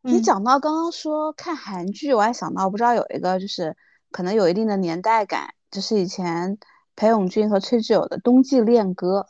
[0.00, 3.76] 你讲到刚刚说看韩剧，我还想到，我不知道有一个就是
[4.16, 6.56] 可能有一定的年代感，就是以前
[6.94, 9.26] 裴勇俊和崔智友的《冬季恋歌》。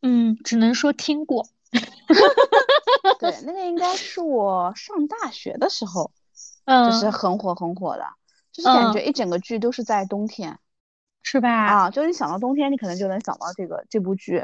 [0.00, 1.46] 嗯，只能说听过。
[3.20, 6.10] 对，那个应该是我上大学的时候，
[6.64, 8.06] 嗯就是很火很火的，
[8.50, 10.58] 就是感觉一整个剧都是在冬天，
[11.22, 11.50] 是吧？
[11.50, 14.42] 啊，就是你想到冬天，你可能就能想到这个这部剧。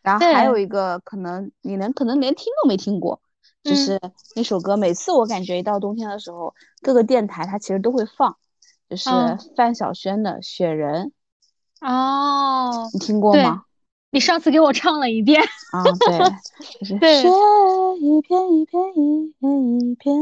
[0.00, 3.20] 然后还有一个可能你能可能连听都没听过，
[3.62, 4.00] 就是
[4.34, 4.78] 那首歌。
[4.78, 8.38] 每次我感觉一到冬天的时候，各个电台它其实都会放，
[8.88, 9.10] 就是
[9.56, 11.12] 范晓萱的《雪人》。
[11.86, 13.64] 哦，你听过吗？
[14.10, 15.42] 你上次给我唱了一遍。
[15.72, 16.18] 啊，对，
[16.80, 17.28] 就是雪
[18.00, 20.14] 一片一片一片一片，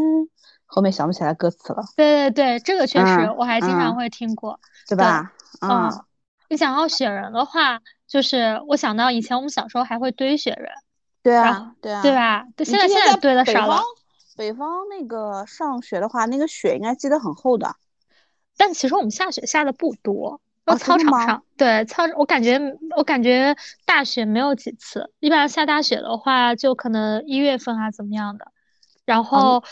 [0.66, 1.83] 后面想不起来歌词了。
[1.96, 5.33] 对对对，这个确实我还经常会听过，对吧？
[5.61, 5.90] 嗯，
[6.48, 7.81] 你想到雪人的话。
[8.07, 10.70] 就是我想到以前我们小时候还会堆雪人，
[11.22, 12.44] 对啊，对啊，对吧？
[12.59, 13.81] 现在现在堆的少了。
[14.37, 17.74] 北方那个上学的话，那个雪应该积得很厚的。
[18.57, 20.40] 但其实我们下雪下的不多，
[20.79, 22.61] 操场上对操，我感觉
[22.97, 28.53] 我感觉大雪没有几次，一般下大雪的话就可能一月份啊怎么样的。
[29.05, 29.62] 然后，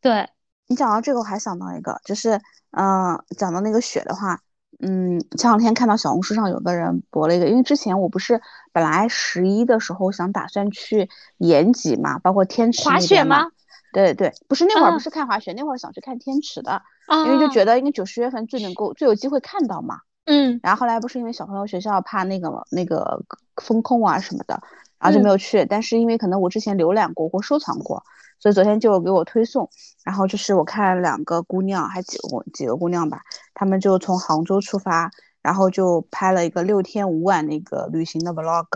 [0.00, 0.28] 对
[0.66, 4.40] 你讲到这个，我还想到一个，就是嗯，讲到那个雪的话。
[4.80, 13.48] 嗯，前两天看到小红书上有个人博了一个，因为之前我不是本来十一的时候想打算去延吉嘛，包括天池滑雪吗？
[13.92, 16.82] 对对，不是那会儿不是看滑雪，那会儿想去看天池的，
[17.26, 20.00] 因为就觉得应该九十月份最能够最有机会看到嘛。
[20.26, 23.24] 嗯，然后后来不是因为小朋友学校怕那个那个
[23.62, 24.60] 风控啊什么的，
[24.98, 25.64] 然后就没有去。
[25.64, 28.02] 但是因为可能我之前浏览过或收藏过。
[28.40, 29.68] 所以昨天就给我推送，
[30.04, 33.20] 然后就是我看两个姑娘，还几个几个姑娘吧，
[33.52, 35.10] 她们就从杭州出发，
[35.42, 38.66] 然后就拍了一个六天五晚那个旅行的 vlog，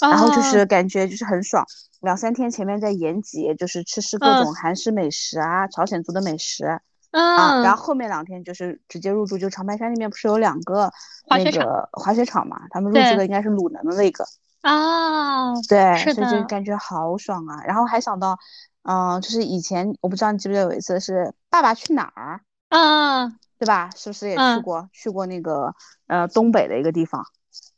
[0.00, 1.64] 然后就是感觉就是很爽。
[2.00, 6.64] 两三天前面在延吉，就是吃吃各种韩式美食啊，朝鲜族的美食
[7.10, 10.90] 啊，然后后面两天就是直接入住，就长白山那边不是有两个
[11.28, 14.24] 那个滑雪场嘛，他们入住的应该是鲁能的那个
[14.62, 18.38] 啊，对，所以就感觉好爽啊，然后还想到。
[18.82, 21.12] 嗯，就是以前我不知道你记不记得有一次是
[21.50, 22.40] 《爸爸去哪儿》
[22.74, 23.30] 啊，
[23.60, 23.90] 对吧？
[23.94, 25.74] 是不是也去过去过那个
[26.06, 27.22] 呃东北的一个地方？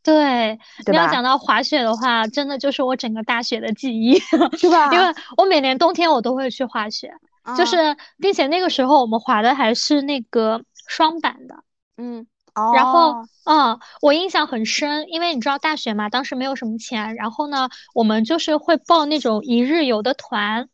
[0.04, 4.18] 对，你要讲到滑雪的话，真的就是我整个大学的记忆，
[4.56, 4.90] 是吧？
[4.92, 7.12] 因为我每年冬天我都会去滑雪，
[7.58, 11.56] 就是并且那个时候我们滑的还是那个双板的，
[11.96, 12.26] 嗯。
[12.74, 20.68] 然后，嗯，我印象很深，因为你知道大学嘛，当时没有什么钱，然后呢，我们就是会报那种一日游的团。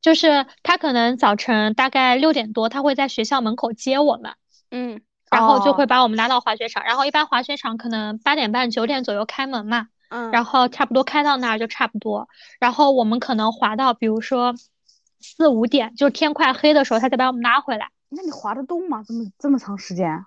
[0.00, 4.32] 就是他可能早晨大概六点多，他会在学校门口接我们，
[4.70, 12.28] 嗯，然后就会把我们拉到滑雪场，然后一般滑雪场可能八点半九点左右开门嘛，嗯，然后差不多开到那儿就差不多，
[12.60, 14.54] 然后我们可能滑到比如说
[15.20, 17.90] 四五点，就天快黑的时候，他再把我们拉回来。
[18.08, 19.02] 那你滑得动吗？
[19.06, 20.24] 这么这么长时间？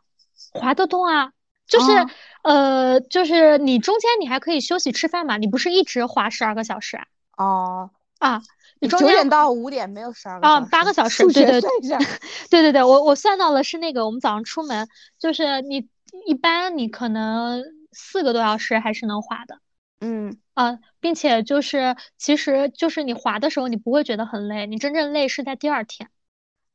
[0.51, 1.31] 滑得动啊，
[1.65, 2.05] 就是
[2.43, 7.05] 呃，就是你中间你还可以休息吃饭嘛，你不是一直滑十二个小时啊？
[7.37, 8.41] 哦，啊。
[8.87, 11.25] 九点到五点没有十二个啊，八个小时。
[11.27, 11.69] 对对对，
[12.49, 14.87] 对对对，我我算到了是那个，我们早上出门
[15.19, 15.87] 就是你
[16.25, 19.59] 一般你可能四个多小时还是能滑的。
[19.99, 26.09] 嗯啊，并且就是其实就是你滑的时候你不会觉得很累，你真正累是在第二天。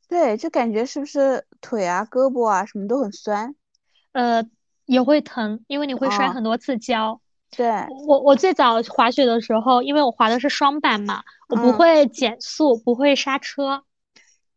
[0.09, 3.57] 对，就感觉是不是腿啊、胳膊啊什么都很酸？
[4.13, 4.45] 呃，
[4.85, 7.21] 也会疼，因为你会摔很多次跤。
[7.55, 7.67] 对。
[8.07, 13.83] 我，我最早滑雪的时候，因为我滑的是双板嘛，我不会减速，不会刹车，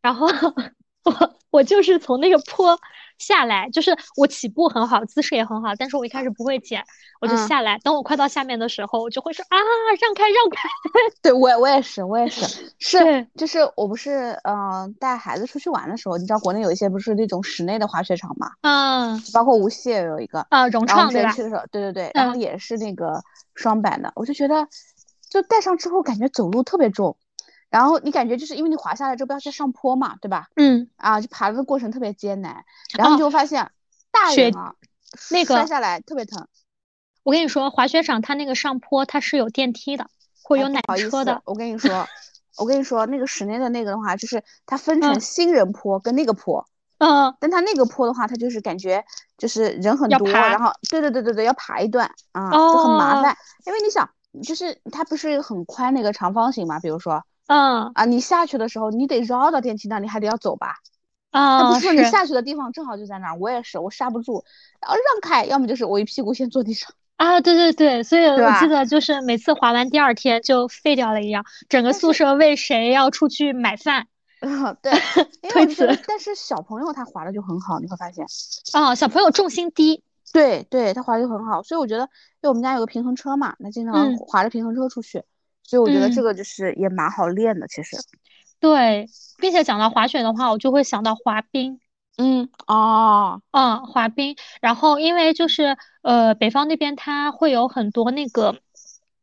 [0.02, 0.28] 然后
[1.04, 2.80] 我我就是从那个坡。
[3.20, 6.82] 下来就是我起步很好，姿势也很好，但是我一开始不会减，
[7.20, 7.78] 我就下来。
[7.80, 9.58] 等我快到下面的时候，我就会说啊，
[10.00, 10.70] 让开，让开。
[11.22, 12.46] 对我我也是，我也是，
[12.80, 21.34] 是就是我不是嗯带孩子出去玩的时候，你知道国内有一些不是那种室内的滑雪场嘛，嗯，包括无锡也有一个啊融创对吧？
[21.34, 23.22] 去的时候，对对对，然后也是那个
[23.54, 24.66] 双板的，我就觉得
[25.30, 27.18] 就带上之后感觉走路特别重。
[27.70, 30.48] 然后你感觉就是因为你滑下来之后不要再上坡嘛，对吧？
[30.56, 30.90] 嗯。
[30.98, 32.66] 啊，就爬的过程特别艰难，
[32.98, 33.72] 然后你就发现
[34.12, 34.74] 大人啊，
[35.32, 36.48] 那个摔下来特别疼。
[37.22, 40.08] 我跟你说，滑雪场它那个上坡它是有电梯的，
[40.42, 41.44] 会有缆车的。
[41.46, 42.08] 我跟你说，
[42.58, 46.68] 我跟你说，那个室内的那个的话，就是它分成新人坡跟那个坡。
[46.98, 47.36] 嗯。
[47.40, 49.06] 但它那个坡的话，它就是感觉
[49.38, 53.38] 就是人很多，然后对对对对对，要爬一段啊，就很麻烦。
[53.68, 54.10] 因为你想，
[54.42, 57.24] 就是它不是很宽那个长方形嘛，比如说。
[57.50, 60.76] 嗯啊，你下去的时候，你得绕到电梯那里，还得要走吧？
[61.32, 63.38] 啊，那不是你下去的地方正好就在那儿。
[63.40, 64.44] 我也是，我刹不住，
[64.80, 66.92] 然后让开，要么就是我一屁股先坐地上。
[67.18, 74.08] 啊，对对对，所以我记得就是每次滑完第二天就废掉了一样，整个宿舍为谁要出去买饭？
[74.42, 74.94] 啊，对，
[75.50, 75.88] 推辞。
[76.08, 78.26] 但是小朋友他滑的就很好，你会发现。
[78.74, 80.04] 啊，小朋友重心低。
[80.32, 82.10] 对对，他滑的就很好，所以我觉得，因
[82.42, 85.24] 为我们家有个平衡车嘛，那经常滑着平衡车出去，
[85.70, 87.96] 所以我觉得这个就是也蛮好练的，其实。
[88.60, 89.06] 对，
[89.38, 91.80] 并且讲到滑雪的话，我就会想到滑冰。
[92.18, 94.36] 嗯，哦，嗯，滑冰。
[94.62, 98.58] 然后因为就是呃，北方那边它会有很多那个，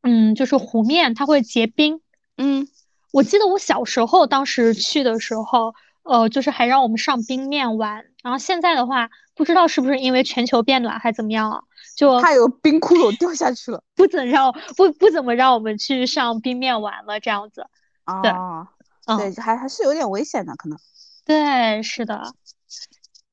[0.03, 2.01] 嗯，就是湖面它会结冰。
[2.39, 2.69] 嗯，
[3.13, 8.05] 我记得我小时候当时去的时候，呃，就是还让我们上冰面玩。
[8.23, 11.61] 然后现在的话，不知道是不是因为全球变暖还怎么样啊，
[11.97, 17.67] 就怕有冰窟窿掉下去了，不怎让不不怎么让我们去上冰面玩了这样子。
[18.23, 18.33] 对。
[19.17, 20.77] 对，还还是有点危险的，可能。
[21.25, 22.35] 对，是的。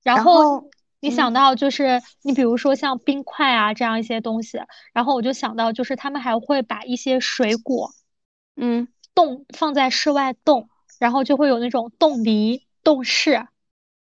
[0.03, 4.61] 然后你想到就是你比如说像冰块啊这样一些东西，
[4.93, 7.89] 然后我就想到就是他们还会把一些水果，
[8.55, 13.47] 嗯，冻放在室外冻，然后就会有那种冻梨、冻柿。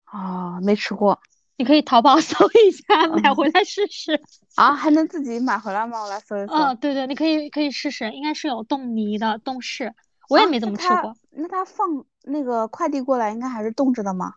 [0.05, 1.19] 啊，没吃过。
[1.57, 4.21] 你可以淘宝 搜一下，买回来试试。
[4.57, 6.03] 啊，还能自己买回来吗？
[6.03, 6.55] 我来搜一搜。
[6.55, 9.93] 嗯，对对，你可以可以试试，应该是有冻泥的、冻柿。
[10.29, 11.15] 我也没怎么吃过。
[11.31, 14.35] 那他放那个快递过来，应该还是冻着的吗？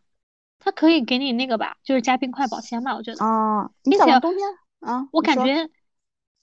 [0.59, 3.23] 他可以给你那个吧，就是加冰块保鲜吧，我觉得。
[3.23, 3.71] 哦。
[3.83, 4.47] 你想冬天
[4.81, 5.69] 啊，我感觉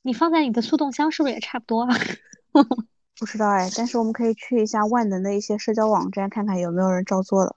[0.03, 1.87] 你放在你的速冻箱是不是也差不多？
[3.19, 7.57] 不知道哎，但是我们可以去一下万能的一些社交网站，看看有没有人照做的。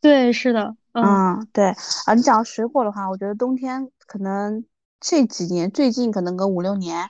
[0.00, 0.76] 对，是的。
[0.92, 1.74] 嗯，对
[2.06, 4.64] 啊，你讲到水果的话，我觉得冬天可能
[5.00, 7.08] 这几年最近可能个五六年。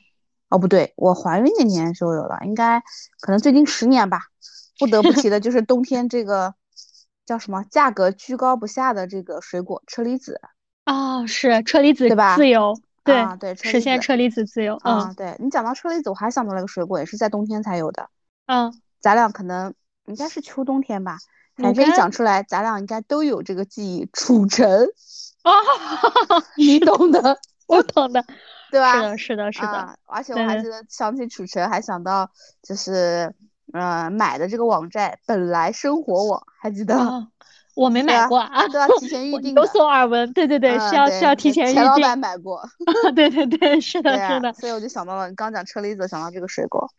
[0.51, 2.81] 哦，不对，我怀孕那年就有了，应该
[3.21, 4.21] 可能最近十年吧。
[4.79, 6.55] 不得不提的 就是冬天这个
[7.27, 10.41] 叫什么，价格居高不下的这个水果车厘子
[10.85, 12.37] 啊，是车厘子对吧？
[12.37, 14.81] 自由，对对，实现车厘子自由。
[14.85, 18.09] 嗯，对你讲到车厘子，我还想到了一个水果，也是在冬天才有的。
[18.47, 19.75] 嗯，咱俩可能
[20.07, 21.19] 应该是秋冬天吧，
[21.59, 24.09] 反正一讲出来，咱俩应该都有这个记忆。
[24.13, 24.67] 褚橙
[25.43, 25.53] 啊，
[26.57, 28.25] 你懂的，我懂的。
[28.71, 28.95] 对吧？
[28.95, 29.99] 是的，是的，是的。
[30.05, 32.31] 而且我还记得想起楚尘，还想到
[32.63, 33.35] 就是
[33.73, 37.29] 呃买的这个网站本来生活网，还记得？
[37.75, 39.55] 我没买过啊，都要提前预定。
[39.55, 41.77] 有所耳闻，对对对，需要需要提前预定。
[41.77, 42.69] 钱老板买过。
[43.17, 44.53] 对对对，是的，是的。
[44.53, 46.91] 所以我就想到了，你刚讲车厘子，想到这个水果。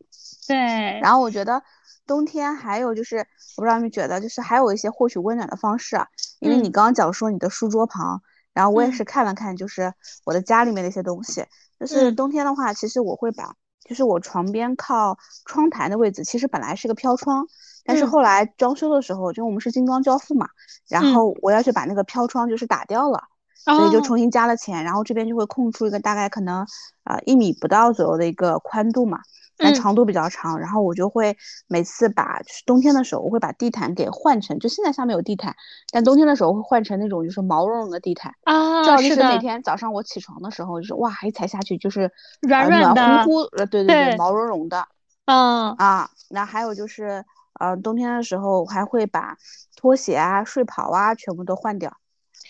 [0.47, 0.57] 对。
[1.03, 1.61] 然后我觉得
[2.09, 3.19] 冬天还有就是，
[3.55, 6.07] 我不知道你觉得，就是还有一些获取温暖的方式啊，
[6.39, 8.21] 因为你刚刚讲说你的书桌旁。
[8.51, 9.93] 然后我也是看了看，就是
[10.25, 11.45] 我的家里面的一些东西。
[11.79, 13.53] 就是冬天的话，其实我会把，
[13.87, 17.45] 就是我床边靠窗台的位置，其实本来是个飘窗，
[17.85, 20.49] 但是后来装修的时候，就我们是精装交付嘛，
[20.89, 23.21] 然后我要去把那个飘窗就是打掉了，
[23.63, 26.65] 所以就重新加了钱，然后这边就会空出一个大概可能
[27.03, 29.19] 啊一米不到左右的一个宽度嘛。
[29.61, 35.55] 但长度比较长，然后我就会每次把就是冬天的时候，我会把地毯给换成，就现在下面有地毯，
[35.91, 38.33] 但冬天的时候会换成那种就是毛茸茸的地毯。
[38.45, 44.87] 啊，这样就是每天早上我起床的时候就是哇一踩下去就是软软的、暖乎乎，呃对对对，毛茸茸的，
[45.25, 45.73] 嗯。
[45.75, 47.25] 啊，那还有就是
[47.59, 49.37] 呃冬天的时候我还会把
[49.75, 51.97] 拖鞋啊、睡袍啊全部都换掉，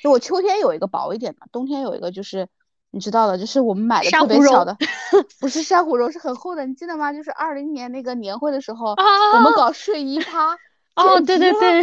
[0.04, 2.48] 就我秋天有一个薄一点的，冬天有一个就是。
[2.92, 4.76] 你知道的，就是我们买的特别小的，
[5.40, 7.14] 不是珊瑚绒，是很厚的，你记得吗？
[7.14, 8.96] 就是二零年那个年会的时候，
[9.36, 10.58] 我们搞睡衣趴。
[10.96, 11.82] 哦，对对对，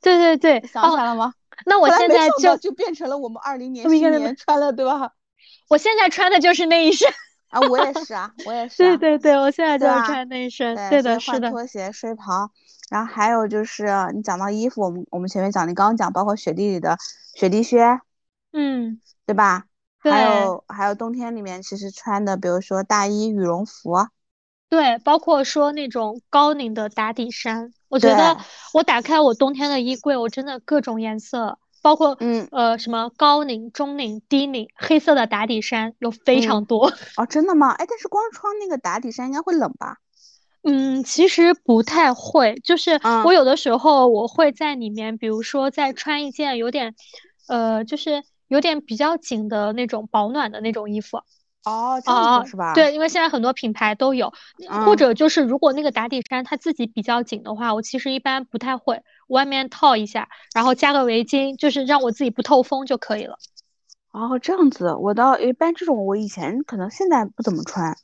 [0.00, 1.34] 对对对，想起来了吗？
[1.66, 5.10] 那我现在就就变成了我们二零年新年穿了，对吧？
[5.68, 7.08] 我现在穿的就是那一身。
[7.50, 8.76] 啊，我也是啊，我也是。
[8.76, 10.76] 对对对，我现在就是穿那一身。
[10.90, 11.50] 对的，是的。
[11.50, 12.50] 拖鞋、睡袍，
[12.90, 16.96] 然后还有就是你讲到衣服，我们我们前面讲，你刚刚讲包括雪地里的
[17.34, 18.00] 雪地靴，
[18.52, 19.64] 嗯，对吧？
[20.10, 23.94] 还有还有冬天里面其实穿的，比如说大衣、羽绒服，
[24.68, 28.36] 对，包括说那种高领的打底衫，我觉得
[28.74, 36.92] 我打开我冬天的衣柜，我真的各种颜色，包括嗯呃什么高领、中领、低领，黑色的打底衫有非常多。
[37.16, 37.70] 哦，真的吗？
[37.70, 39.96] 哎，但是光穿那个打底衫应该会冷吧？
[40.62, 46.94] 嗯，其实不太会，就是我有的时候我会在里面，比如说再穿一件有点
[47.48, 48.22] 呃，就是。
[48.48, 51.18] 有点比较紧的那种保暖的那种衣服，
[51.64, 52.74] 哦，这样子是吧？
[52.74, 54.32] 对，因为现在很多品牌都有，
[54.84, 63.38] 或者就是如果那个打底衫它自己比较紧的话，我其实一般不太会，外面套一下，然后加个围巾，就是让我自己不透风就可以了。
[64.12, 67.94] 哦，这样子，我倒一般这种我以前可能现在不怎么穿，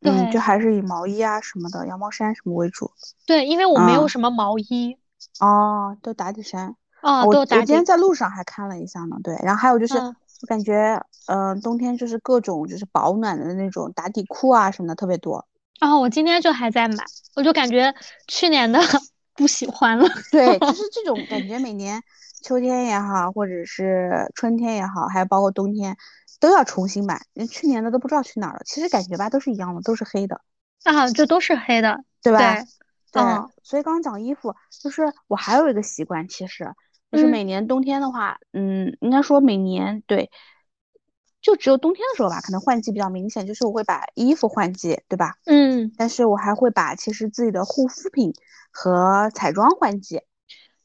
[0.00, 2.90] 嗯，就还是以毛衣啊什么的，羊毛衫什么为主。
[3.24, 4.98] 对，因为我没有什么毛衣。
[5.38, 6.74] 哦，都打底衫。
[7.04, 15.46] 啊，我我今天在路上还看了一下呢，对，然后还有就是我感觉，嗯，冬天就是各种就是保暖的那种打底裤啊什么的特别多。
[15.82, 17.04] 哦，我今天就还在买，
[17.36, 17.94] 我就感觉
[18.26, 18.80] 去年的
[19.36, 20.08] 不喜欢了。
[20.32, 22.00] 对，就 是这种感觉，每年
[22.42, 25.94] 秋天也好，或者是春天也好，还有包括冬天，
[26.40, 27.20] 都要重新买。
[27.50, 28.62] 去年的都不知道去哪儿了。
[28.64, 30.40] 其实感觉吧，都是一样的，都是黑的。
[30.84, 32.64] 啊，这都是黑的，对吧？
[33.12, 33.22] 对，
[33.62, 36.74] 所以刚刚讲衣服，就是我还有一个习惯，其实
[37.14, 40.30] 就是每年冬天的话，嗯，应该说每年对。
[41.40, 45.34] 就只有冬天的时候吧，可能换季比较明显，就是我会把衣服换季，对吧？
[45.44, 48.32] 嗯，但是我还会把其实自己的护肤品
[48.72, 50.22] 和彩妆换季。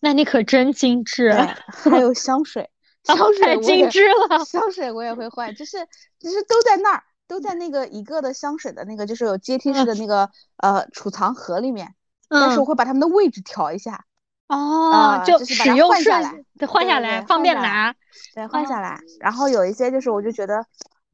[0.01, 1.31] 那你可真精致。
[1.71, 2.69] 还有香水，
[3.05, 4.43] 香水太精致了。
[4.43, 5.77] 香水我也会换，就是
[6.19, 11.95] 就是都在那儿，都在那个一个的香水的那个就是有阶梯式的那个呃储藏盒里面，
[12.27, 14.03] 但是我会把它们的位置调一下。
[14.49, 17.95] 哦，就使用下来，对，换下来方便拿，
[18.35, 18.99] 对，换下来。
[19.21, 20.65] 然后有一些就是，我就觉得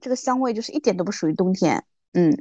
[0.01, 1.83] 这个香味就是一点都不属于冬天，
[2.13, 2.35] 嗯。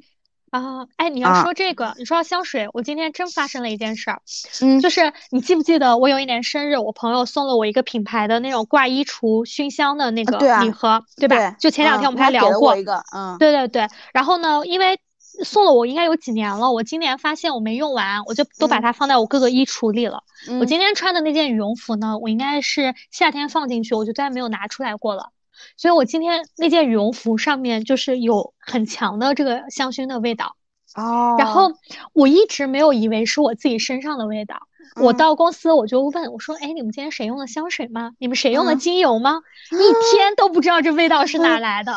[0.51, 4.23] 啊，哎，你要说这个，你说到香水，我今天真发生了一件事儿，
[4.63, 11.51] 嗯，就是你记不记得我有一年生日，我朋友送了我一个品牌的那种挂衣橱熏香的那个礼盒，对吧？
[11.59, 13.89] 就前两天我们还聊过一个，嗯，对对对。
[14.13, 14.97] 然后呢，因为
[15.43, 20.23] 送了我应该有几年了，我今年发现我没用完，我就都把它放在我各个衣橱里了。
[20.61, 25.31] 我今天穿的那件羽绒服呢，我应该是夏天放进去，我就再也没有拿出来过了。
[25.77, 30.57] 所以我今天那件羽绒服上面就是有很强的这个香薰的味道。
[30.95, 31.37] 哦。
[31.39, 31.73] 然后
[32.13, 34.69] 我一直没有以为是我自己身上的味道。
[35.01, 38.13] 我到公司我就问我说：“哎，你们今天谁用了香水吗？
[38.19, 39.41] 你们谁用了精油吗？”
[39.73, 41.93] 一天都不知道这味道是哪来的。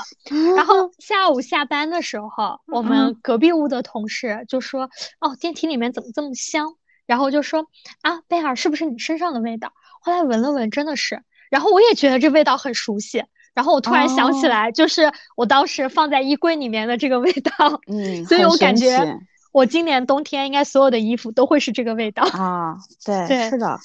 [0.56, 4.89] 然后下午下班的时候，我们隔壁屋的同事就说
[5.22, 6.76] ：“哦，电梯里面怎么这么香？”
[7.06, 7.68] 然后就说
[8.02, 9.72] ：“啊，贝尔，是不是你身上的味道？”
[10.02, 11.22] 后来闻了闻，真的是。
[11.50, 13.24] 然后我也觉得这味道很熟悉。
[13.54, 17.80] 然后我突然想起来，就是我当时放在衣柜里面的这个味道。
[17.88, 19.20] 嗯， 所以我感觉。
[19.58, 23.80] 我今年冬天应该所有的衣服都会是这个味道啊，对， 是的，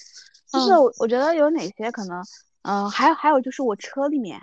[0.53, 2.23] 就是我觉得有哪些可能，
[2.61, 4.39] 嗯，还有还有就是我车里面，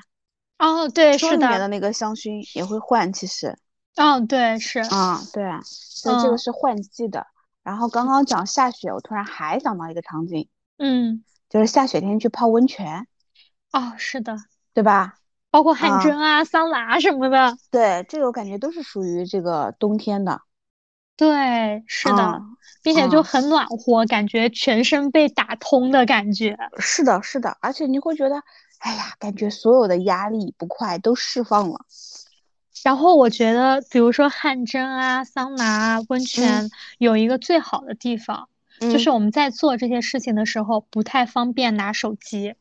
[0.57, 3.55] 哦，对，是的，车里面的那个香薰也会换，其实，
[3.93, 7.27] 嗯，对，是，啊，对，所以这个是换季的。
[7.61, 10.49] 然后刚刚讲下雪，我突然还想到一个场景，
[10.79, 13.05] 嗯，就是下雪天去泡温泉，
[13.71, 14.35] 哦，是的，
[14.73, 15.19] 对吧？
[15.51, 20.41] 包括汗蒸啊、桑拿什么的，对，这个我感觉都是属于这个冬天的。
[21.19, 22.41] 对，是的，
[22.81, 26.57] 并且就很暖和，感觉全身被打通的感觉。
[26.77, 28.41] 是的，是的，而且你会觉得，
[28.77, 31.81] 哎呀，感觉所有的压力不快都释放了。
[32.85, 38.47] 然后我觉得，比如说汗蒸啊、桑拿、啊、温泉，有一个最好的地方，
[38.79, 42.55] 就是我们在做这些事情的时候不太方便拿手机。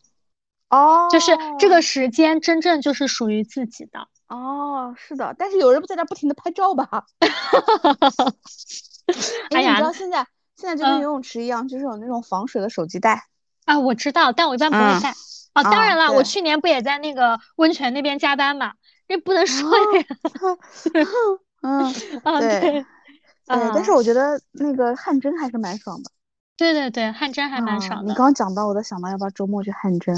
[0.68, 1.06] 哦。
[1.12, 1.30] 就是
[1.60, 4.08] 这个时间真正就是属于自己的。
[4.28, 7.06] 哦，是的，但是有人不在那不停的拍照吧？
[9.50, 13.24] 哎呀，你知道现在现在就跟游泳池一样，就是有那种防水的手机袋
[13.64, 15.14] 啊，我知道，但我一般不会带。
[15.54, 18.74] 哦，当然了，我去年不也在那个温泉那边加班嘛？
[19.08, 20.04] 这不能说呀。
[21.62, 21.92] 嗯，
[22.38, 22.84] 对
[23.46, 26.10] 对，但是我觉得那个汗蒸还是蛮爽的。
[26.56, 28.10] 对对对，汗蒸还蛮爽的。
[28.10, 30.14] 你刚讲到，我都想到要不要周末去汗蒸。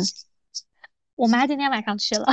[1.14, 2.26] 我妈今天晚上去了。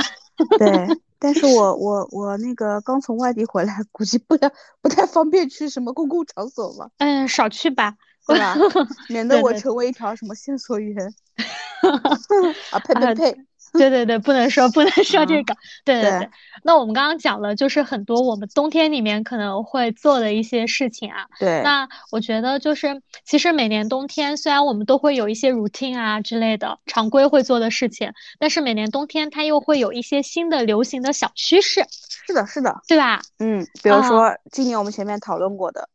[0.58, 0.88] 对。
[1.18, 4.50] 但是我我我那个刚从外地回来，估计不太
[4.80, 6.88] 不太方便去什么公共场所吧。
[6.98, 7.94] 嗯，少去吧，
[8.26, 8.56] 对吧？
[9.08, 11.14] 免得我成为一条什么线索员。
[12.72, 13.47] 啊呸呸呸！
[13.78, 15.54] 对对对，不能说不能说这个。
[15.84, 16.30] 对对对。
[16.62, 21.26] 那我们刚刚讲了，就是很多我们冬天里面可能会做的一些事情啊。
[21.38, 21.62] 对。
[21.62, 31.84] 那我觉得就是，其实每年冬天虽然我们都会有一些 routine 啊之类的常规会做的事情，但是每年冬天它又会有一些新的流行的小趋势。
[32.26, 33.20] 是的，是的，对吧？
[33.38, 35.88] 嗯，比如说今年我们前面讨论过的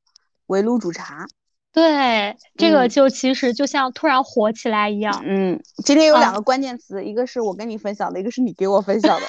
[0.47, 1.27] 围炉煮茶。
[1.73, 5.23] 对，这个就其实就像突然火起来一样。
[5.25, 9.25] 嗯，今天有两个关键词，一个是我跟你分享的，一个是你给我分享的。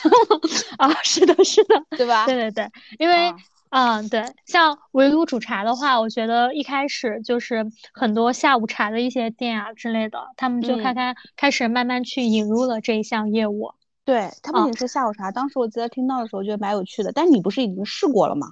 [0.78, 2.24] 啊，是的，是的，对吧？
[2.24, 3.34] 对对对，因为，
[3.68, 13.74] 嗯，对，像围炉煮茶的话，我觉得一开始就是很多下午茶的一些店啊之类的，他们就开开开始慢慢去引入了这一项业务。
[14.06, 17.12] 对，它不仅是下午茶，当时我记得听到的时候觉得蛮有趣的。
[17.12, 18.48] 但你不是已经试过了吗？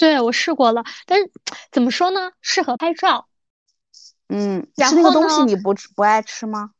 [0.00, 1.30] 对我试过了，但是
[1.70, 2.32] 怎么说呢？
[2.40, 3.28] 适合拍照。
[4.30, 6.70] 嗯，吃那个东西你不不爱吃吗？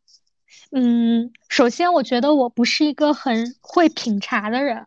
[0.72, 4.86] 嗯，首先我觉得我不是一个很会品茶的人。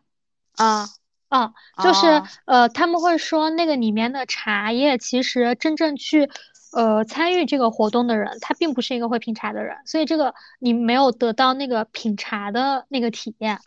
[0.56, 0.88] 啊
[1.28, 6.28] 啊，就是呃，他们会说那个里面的茶叶其实真正去
[6.72, 13.60] 呃参与这个活动的人，他并不是一个会品茶的人，所以这个你没有得到那个品茶的那个体验。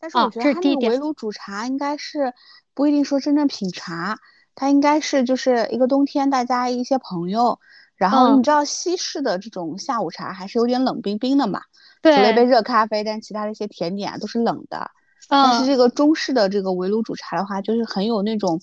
[0.00, 2.34] 但是我觉得他们围炉煮茶应该是
[2.74, 4.18] 不一定说真正品茶，
[4.54, 7.58] 它应该是就是一个冬天大家一些朋友，
[7.96, 11.60] 然后你知道西式的这种下午茶还是有点冷冰冰的嘛，
[12.02, 14.90] 除了一杯热咖啡，但其他的一些甜点啊都是冷的。
[15.28, 18.60] 但是这个中式的这个围炉煮茶的话，就是很有那种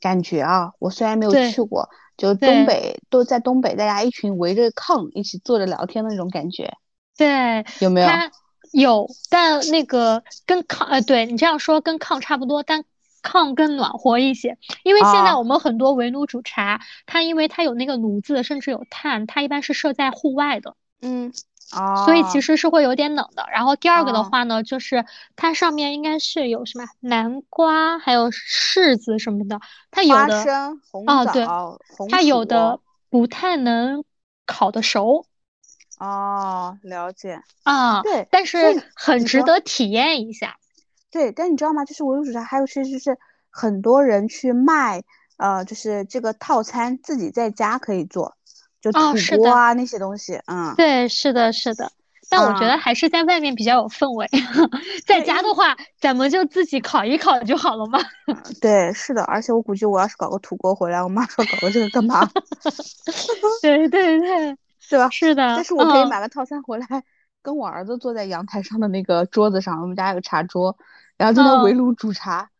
[0.00, 0.72] 感觉啊。
[0.78, 6.74] 我虽然没有去过，就东北都在东北，大家一群围着炕一起坐着聊天的那种感觉。
[7.16, 8.08] 对，有没有？
[8.72, 12.84] 有，但那个跟炕，呃，对你这样说跟炕差不多，但
[13.22, 14.58] 炕更暖和一些。
[14.82, 20.76] 因为现在我们很多围炉煮茶，它因为它有那个炉子，甚至有炭，它一般是设在户外的。
[21.02, 21.32] 嗯。
[21.72, 23.46] 哦，所以其实是会有点冷的。
[23.52, 25.04] 然后第二个的话呢，就是
[25.36, 29.60] 它上面应该是有什么南瓜，还有柿子什么的。
[29.92, 30.44] 它有的
[31.06, 31.46] 哦，对，
[32.08, 34.02] 它有的不太能
[34.46, 35.26] 烤的熟。
[36.00, 38.02] 哦，了解啊。
[38.02, 40.56] 对，但是很值得体验一下。
[41.10, 41.84] 对，但你知道吗？
[41.84, 43.18] 就是围炉煮茶还有是就是
[43.50, 45.02] 很多人去卖，
[45.36, 48.36] 呃，就是这个套餐自己在家可以做。
[48.80, 48.98] 就土
[49.36, 51.92] 锅啊那些东西，嗯，对，是的，是的，
[52.30, 54.26] 但我觉得还是在外面比较有氛围，
[55.04, 57.98] 在家的话，咱们就自己烤一烤就好了嘛。
[58.58, 62.26] 对，是的，而且我估计我要是搞个土锅回来，我妈说搞个这个干嘛？
[63.60, 65.10] 对对对，是吧？
[65.10, 65.56] 是的。
[65.56, 66.86] 但是我可以买个套餐回来，
[67.42, 70.76] 跟我儿子坐在阳台上的那个桌子上，我们家有个茶桌，
[71.16, 72.50] 然后在那围炉煮茶，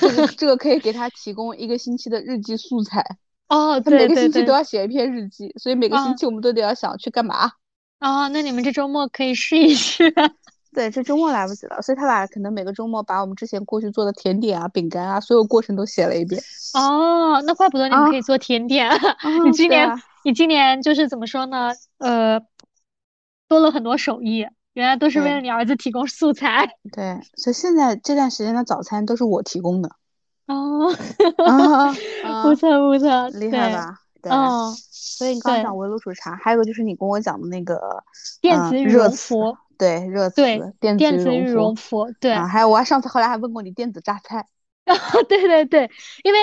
[0.00, 3.04] 这个这个可以给他提供一个星期的日记素材。
[3.48, 7.52] 哦，他每个星期都要写一篇日记，所以每个星期我们都得要想去干嘛。
[8.00, 10.12] 哦，那你们这周末可以试一试。
[10.74, 16.40] 对，这周末来不及了，所以他把可能每个周末把我们之前过去做的甜点啊、饼干啊，所有过程都写了一遍。
[16.74, 18.88] 哦，那怪不得你们可以做甜点。
[19.44, 19.90] 你今年，
[20.24, 21.72] 你今年就是怎么说呢？
[21.96, 22.38] 呃，
[23.48, 26.68] 多了很多手艺，原来都是为了你儿子提供素材。
[26.92, 29.90] 对，所以现在这段时间的早餐都是我提供的。
[30.46, 30.88] 哦，
[32.42, 33.98] 不错不错，厉害吧？
[34.22, 34.32] 对，
[34.90, 38.02] 所以你刚讲围炉煮茶，还有个就是你跟我讲的那个
[38.40, 44.46] 电子羽绒服，对，热词，电子羽绒服，对，还有我上次后来还问过你电子榨菜，
[45.28, 45.90] 对对对，
[46.24, 46.38] 因为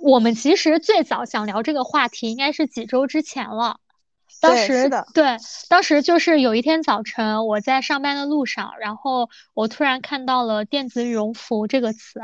[0.00, 3.78] 我们其实最早想聊这个话题应该是几周之前了，
[4.42, 5.36] 当时对，
[5.68, 12.20] 当时就是有一天早晨我在上班的路上，然后我突然看到了电子羽绒服这个词。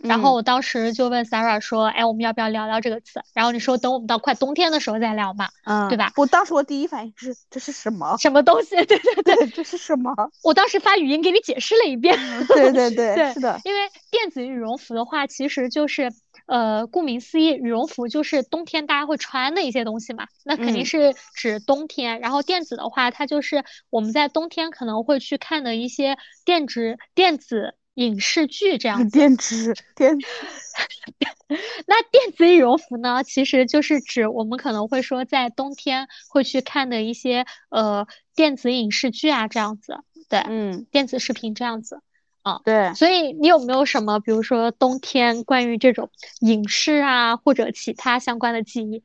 [0.00, 8.16] 然后我当时就问 Sarah 说：“哎，我们要不要聊聊这个词？”然后你说：“等我们到快冬天的时候再聊嘛，嗯，对吧？”我当时我第一反应是：“这是什么？
[8.18, 10.12] 什么东西？” 对对对，这是什么？
[10.42, 12.18] 我当时发语音给你解释了一遍。
[12.48, 13.58] 对对 对，对，是的。
[13.64, 16.12] 因为电子羽绒服的话，其实就是
[16.46, 20.26] 呃，顾名思义，羽绒服就是冬天大家会穿的一些东西嘛。
[20.44, 22.20] 那肯定是指冬天。
[22.20, 27.76] 然后电子的话，它就是我们在冬天可能会去看的一些电子电子。
[27.94, 30.18] 影视剧这样子，电子电，
[31.86, 33.22] 那电子羽绒服呢？
[33.22, 42.00] 其实就是指我们可能会说在冬天会去看的一些呃电子影视剧啊这样子，对，嗯，电子视频这样子，
[42.44, 42.94] 啊，对。
[42.94, 49.02] 所以你有没有什么，比如说冬天关于这种影视啊或者其他相关的记忆？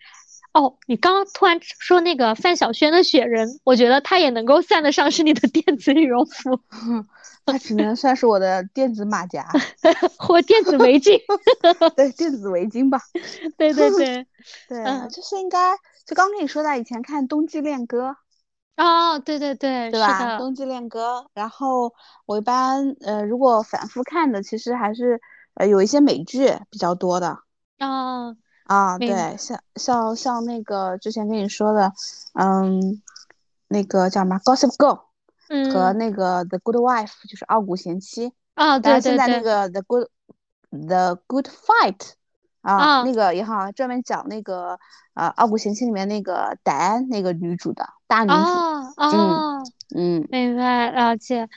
[0.53, 6.59] 哦，你刚刚突然说那个范晓萱的雪人，我觉得它也能够算得上是你的电子羽绒服。
[7.45, 9.47] 它只能算是我的电子马甲
[10.19, 11.19] 或电子围巾，
[11.95, 12.99] 对，电子围巾吧。
[13.57, 14.27] 对对对，
[14.67, 15.75] 对，嗯就是应该
[16.05, 18.09] 就刚跟你说的，以前看《冬季恋歌》
[18.81, 20.35] 哦，对对对，对吧？
[20.37, 21.93] 《冬季恋歌》，然后
[22.25, 25.19] 我一般呃，如果反复看的，其实还是
[25.55, 27.39] 呃有一些美剧比较多的。
[27.77, 31.91] 啊啊，对，像像像那个之前跟你说的，
[32.33, 33.01] 嗯，
[33.67, 34.95] 那个叫什么《Gossip Girl》。
[35.73, 39.01] 和那个 The Good Wife 就是傲骨贤妻啊，对对对。
[39.01, 40.07] 现在那个 The Good
[40.69, 42.11] The Good Fight
[42.61, 44.79] 啊，那个也好，专门讲那个
[45.15, 48.33] 呃傲骨贤妻里面那个戴安那个女主的大女主。
[48.33, 49.63] 哦哦，
[49.95, 51.47] 嗯，明白了解。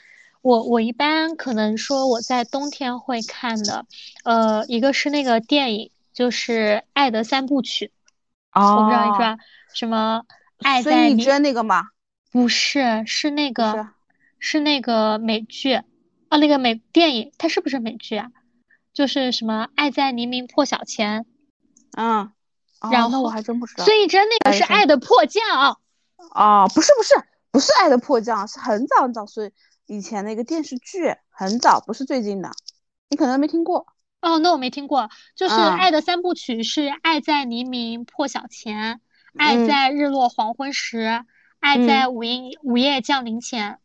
[0.41, 3.85] 我我一般可能说我在冬天会看的，
[4.23, 7.91] 呃，一个是那个电影，就是《爱的三部曲》。
[8.61, 8.75] 哦。
[8.77, 9.37] 我不知道你说
[9.73, 10.23] 什么？
[10.61, 11.09] 爱在你。
[11.09, 11.87] 孙艺珍那个吗？
[12.31, 13.89] 不是，是那个，
[14.37, 15.75] 是那个美剧，
[16.29, 18.29] 哦，那个美电影，它是不是美剧啊？
[18.93, 21.21] 就是什么《爱在黎明破晓前》，
[21.97, 22.31] 嗯，
[22.91, 23.85] 然后我还真不知道。
[23.85, 25.43] 孙艺珍那个是《爱的迫降》
[26.31, 27.13] 哦，不是不是
[27.51, 29.51] 不是《爱的迫降》，是很早很早，所以
[29.87, 32.51] 以前那个电视剧很早，不是最近的，
[33.09, 33.87] 你可能没听过。
[34.21, 38.95] 哦，那我没听过，就是《爱的三部曲》是《爱在黎明破晓前》。
[39.35, 41.25] 爱在日落黄昏时，
[41.59, 43.79] 爱在午夜午夜降临前。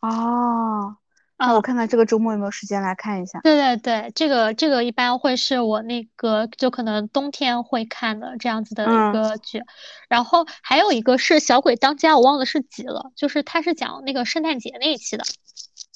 [0.00, 0.96] 哦。
[1.38, 3.40] 那我看看这个周末有没有时间来看一下。
[3.40, 9.60] 对对对，这个这个一般会是我那个就可能冬天会看的这样子的一个剧，
[10.08, 15.24] 然后还有一个是《小鬼当家》，我忘了是几了，就是它是讲那个圣诞节那一期的。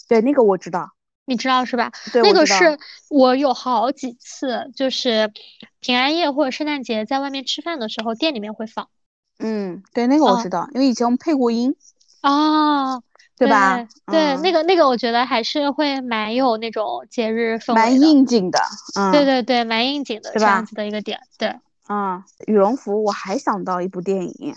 [0.08, 0.94] 对，那个我知道，
[1.26, 1.92] 你知道是吧？
[2.12, 2.78] 对，那个是
[3.08, 5.32] 我有好几次就是
[5.78, 8.88] 平安夜或者圣诞节在外面吃饭的时候，店里面会放。
[9.38, 11.76] 嗯，对，那个我知道，因为以前我们配过音。
[12.22, 13.02] 哦。
[13.38, 13.76] 对吧？
[14.06, 18.58] 对，那个那个，我觉得还是会蛮有那种节日氛围，蛮应景的。
[18.98, 21.20] 嗯，对对对，蛮应景的，这样子的一个点。
[21.36, 21.54] 对，
[21.88, 24.54] 嗯，羽绒服，我还想到一部电影，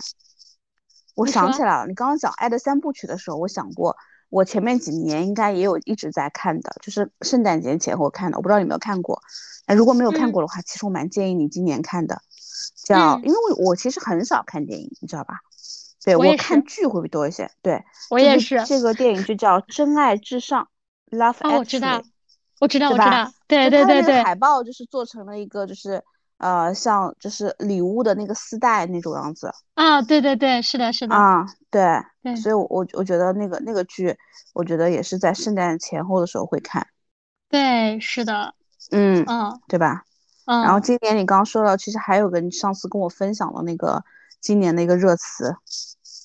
[1.14, 3.96] 我想起来了，你刚刚讲《爱的三部曲》的时候，我想过，
[4.30, 9.20] 我前面几年应该也有一直在看的，就是圣诞节前后看的，我不知道你有没有看过。
[9.66, 12.22] 哎，如果没有看过的话，其实我蛮建议你今年看的，
[12.82, 15.34] 叫，因为我我其实很少看电影，你知道吧？
[16.02, 17.50] 对我看剧会不会多一些？
[17.60, 18.64] 对我也是。
[18.64, 20.66] 这个电影就叫《真爱至上》
[21.16, 21.58] ，Love Actually。
[21.58, 22.02] 我知道，
[22.60, 23.30] 我知道，我知道。
[23.46, 24.22] 对对对对。
[24.22, 26.02] 海报就是做成了一个，就是
[26.38, 29.52] 呃，像就是礼物的那个丝带那种样子。
[29.74, 31.14] 啊，对对对，是的，是的。
[31.14, 31.82] 啊，对。
[32.22, 32.34] 对。
[32.36, 34.16] 所以，我我我觉得那个那个剧，
[34.54, 36.86] 我觉得也是在圣诞前后的时候会看。
[37.50, 38.54] 对，是的。
[38.90, 40.04] 嗯嗯，对吧？
[40.46, 40.62] 嗯。
[40.62, 44.02] 然后今年你刚刚说到，其实还有个你上次跟我分享的那个。
[44.40, 45.54] 今年的一个热词，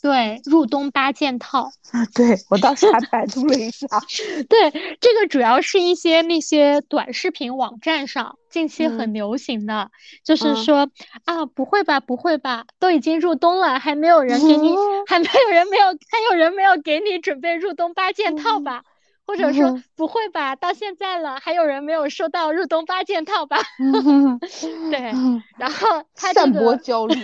[0.01, 3.87] 对，入冬八件套啊，对我当时还百度了一下，
[4.47, 9.89] 对，这个主要是一些那些短视频网站上近期很流行的，
[10.23, 10.89] 就是说
[11.25, 14.75] 啊，不会吧，不会吧，都已经入冬了，还没有人给你，
[15.07, 18.83] 还没有人没有，还有人没有给你准备入冬八件套吧？
[19.27, 23.57] 或者说不会吧，到现在了，还有人没有收到入冬八件套吧？
[24.91, 24.99] 对，
[25.57, 27.15] 然后他散播焦虑。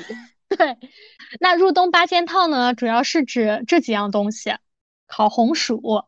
[0.62, 0.78] 对，
[1.42, 4.56] 那入冬八件套呢，主要是指这几样东西：
[5.08, 6.04] 烤红薯、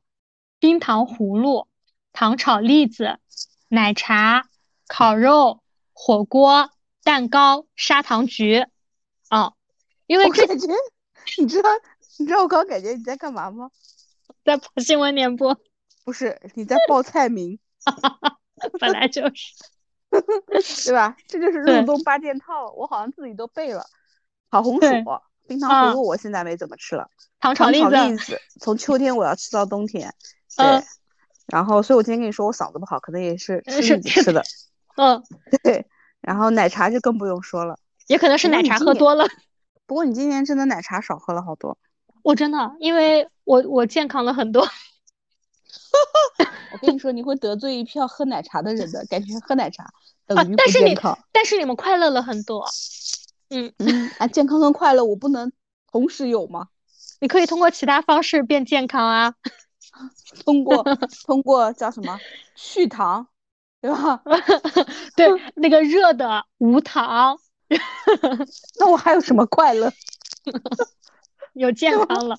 [0.59, 1.67] 冰糖葫芦、
[2.11, 3.17] 糖炒栗子、
[3.67, 4.47] 奶茶、
[4.87, 6.69] 烤肉、火锅、
[7.03, 8.65] 蛋糕、砂糖橘。
[9.29, 9.53] 啊，
[10.05, 10.67] 因为这，你知
[11.63, 11.69] 道，
[12.19, 13.71] 你知道我刚感觉你在干嘛吗？
[14.45, 15.59] 在跑新闻联播？
[16.05, 17.57] 不是，你在报菜名。
[18.79, 21.17] 本来就是，对吧？
[21.27, 23.83] 这就是入冬八件套，我好像自己都背了。
[24.53, 24.87] 烤红薯、
[25.47, 27.09] 冰糖葫芦，我现在没怎么吃了。
[27.39, 27.81] 糖炒栗
[28.17, 30.13] 子，从秋天我要吃到冬天。
[30.55, 30.83] 对，
[31.47, 34.43] 然后，所以我今天跟你说我嗓子不好，可能也是吃栗子吃的。
[34.95, 35.23] 嗯，
[35.63, 35.87] 对。
[36.21, 37.75] 然后奶茶就更不用说了，
[38.05, 39.25] 也可能是奶茶喝多了。
[39.87, 41.75] 不过你今年真的奶茶少喝了好多。
[42.21, 44.61] 我真的，因为我我健康了很多。
[46.73, 49.91] 我跟你 说，你会得罪一票喝奶茶的人的感觉，喝奶茶
[50.27, 51.17] 等于不健康。
[51.31, 52.63] 但是你们快乐了很多。
[53.53, 55.51] 嗯嗯啊，健康跟快乐我不能
[55.91, 56.67] 同时有吗？
[57.21, 59.35] 你可以通过其他方式变健康啊，
[60.43, 60.83] 通过
[61.25, 62.19] 通过叫什么
[62.55, 63.27] 去糖，
[63.81, 64.23] 对吧？
[65.15, 67.37] 对，那个热的无糖。
[68.79, 69.91] 那我还有什么快乐？
[71.53, 72.37] 有健康了，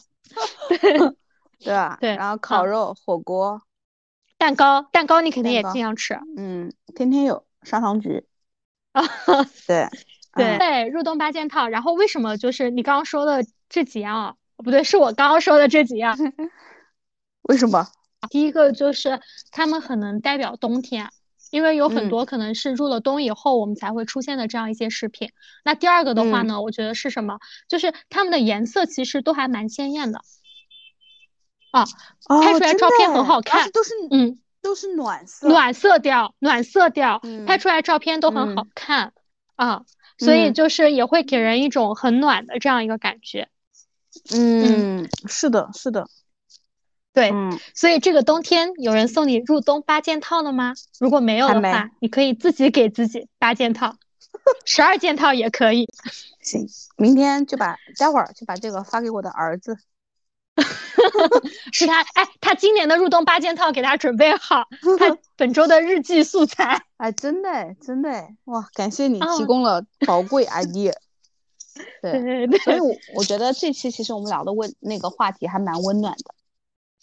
[0.68, 1.96] 对吧？
[2.00, 2.14] 对。
[2.16, 3.62] 然后烤肉、火锅、
[4.36, 6.18] 蛋糕，蛋糕你肯定也经常吃。
[6.36, 8.26] 嗯，天天有砂糖橘。
[8.92, 9.02] 啊，
[9.66, 9.88] 对。
[10.34, 11.68] 对对，入冬八件套。
[11.68, 14.34] 然后为什么就是你刚刚说的这几样啊？
[14.56, 16.16] 不对，是我刚刚说的这几样。
[17.42, 17.86] 为什么？
[18.30, 19.20] 第一个就是
[19.50, 21.10] 它们很能代表冬天，
[21.50, 25.30] 因为有很多可能是入了冬以后我们才会出现的这样一些饰品。
[25.64, 27.38] 那第二个的话呢，我觉得是什么？
[27.68, 30.20] 就是它们的颜色其实都还蛮鲜艳的。
[31.70, 31.84] 啊，
[32.40, 39.12] 拍出来照片很好看，都是嗯，都是暖色暖色调，暖色调，拍出来照片都很好看
[39.56, 39.82] 啊。
[40.18, 43.48] 所以就是也会给人一种很暖的这样一个感觉，
[44.32, 46.08] 嗯，是的，是的，
[47.12, 47.32] 对，
[47.74, 50.74] 所以这个冬天有人送你入冬八件套了吗？
[50.98, 53.96] 如果没有的话，你可以自己给自己八件套，
[54.64, 55.88] 十二件套也可以。
[56.40, 59.78] 行，明天就把待会儿就把这个发给我的儿子。
[61.72, 64.64] 是他哎，他今年的入冬八件套给他准备好，
[64.98, 70.92] 他 本周的日记素材哎，真的真的哇，感谢你提供了宝贵 idea。
[72.00, 76.34] 对 对对，所以，我我觉得这期其实我们聊的问那个话题还蛮温暖的。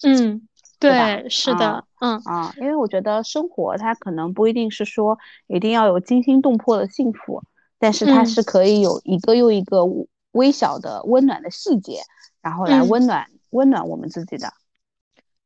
[0.04, 0.48] 嗯，
[0.80, 7.44] 对，是的，嗯啊，因为我觉得生活它可能不一定是说一定要有惊心动魄的幸福，
[7.80, 9.84] 但是它是可以有一个又一个
[10.32, 12.00] 微小的温暖的细节，
[12.42, 13.28] 然后来温暖。
[13.52, 14.52] 温暖我们自己的，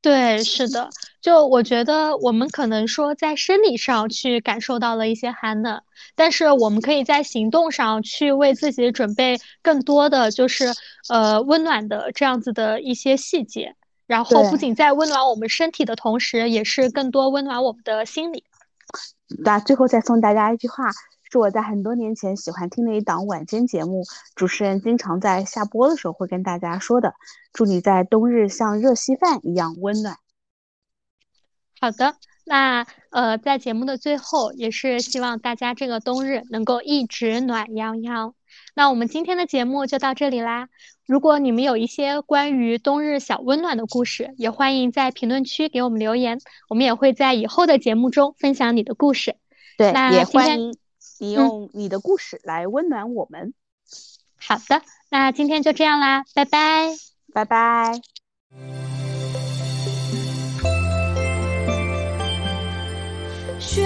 [0.02, 0.90] 对，是的，
[1.22, 5.82] 就我觉得我们可能说在生理上去感受到了一些寒冷，
[6.16, 10.74] 但是我们可以在行动上去为自己准备更多的就是
[11.10, 13.76] 呃温暖的这样子的一些细节，
[14.06, 18.44] 然后不仅在温暖我们身体的同时，也是更多温暖我们的心理。
[19.44, 20.92] 那最后再送大家一句话。
[21.32, 24.04] 是我在很多年前喜欢听的一档晚间节目，
[24.36, 27.14] 主持人经常在下播的时候会跟大家说的
[27.52, 30.18] ：“祝你在冬日像热稀饭一样温暖。”
[31.82, 32.16] 好的，
[32.46, 38.34] 那呃，在节目的最后，也是希望大家这个冬日能够一直暖洋洋。
[38.74, 40.70] 那我们今天的节目就到这里啦。
[41.06, 49.36] 如果你们有一些关于冬日小温暖的故事，也欢迎在评论区给我们留言，我们也会在以后的节目中分享你的故事。
[49.78, 50.85] 对，也欢迎。
[51.20, 53.54] 你用你的故事来温暖我们。
[54.38, 56.90] 好的，那今天就这样啦，拜拜，
[57.34, 58.02] 拜拜。
[63.60, 63.82] 雪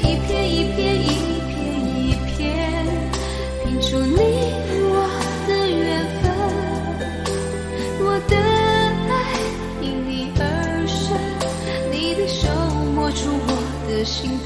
[0.00, 1.06] 一片一片一
[1.46, 1.54] 片
[1.94, 2.86] 一片，
[3.64, 4.16] 拼出你
[4.90, 4.94] 我
[5.46, 6.24] 的缘分。
[8.02, 8.34] 我的
[9.08, 9.12] 爱
[9.80, 10.42] 因你而
[10.88, 11.16] 生，
[11.92, 12.48] 你的手
[12.94, 13.52] 摸出我
[13.88, 14.39] 的心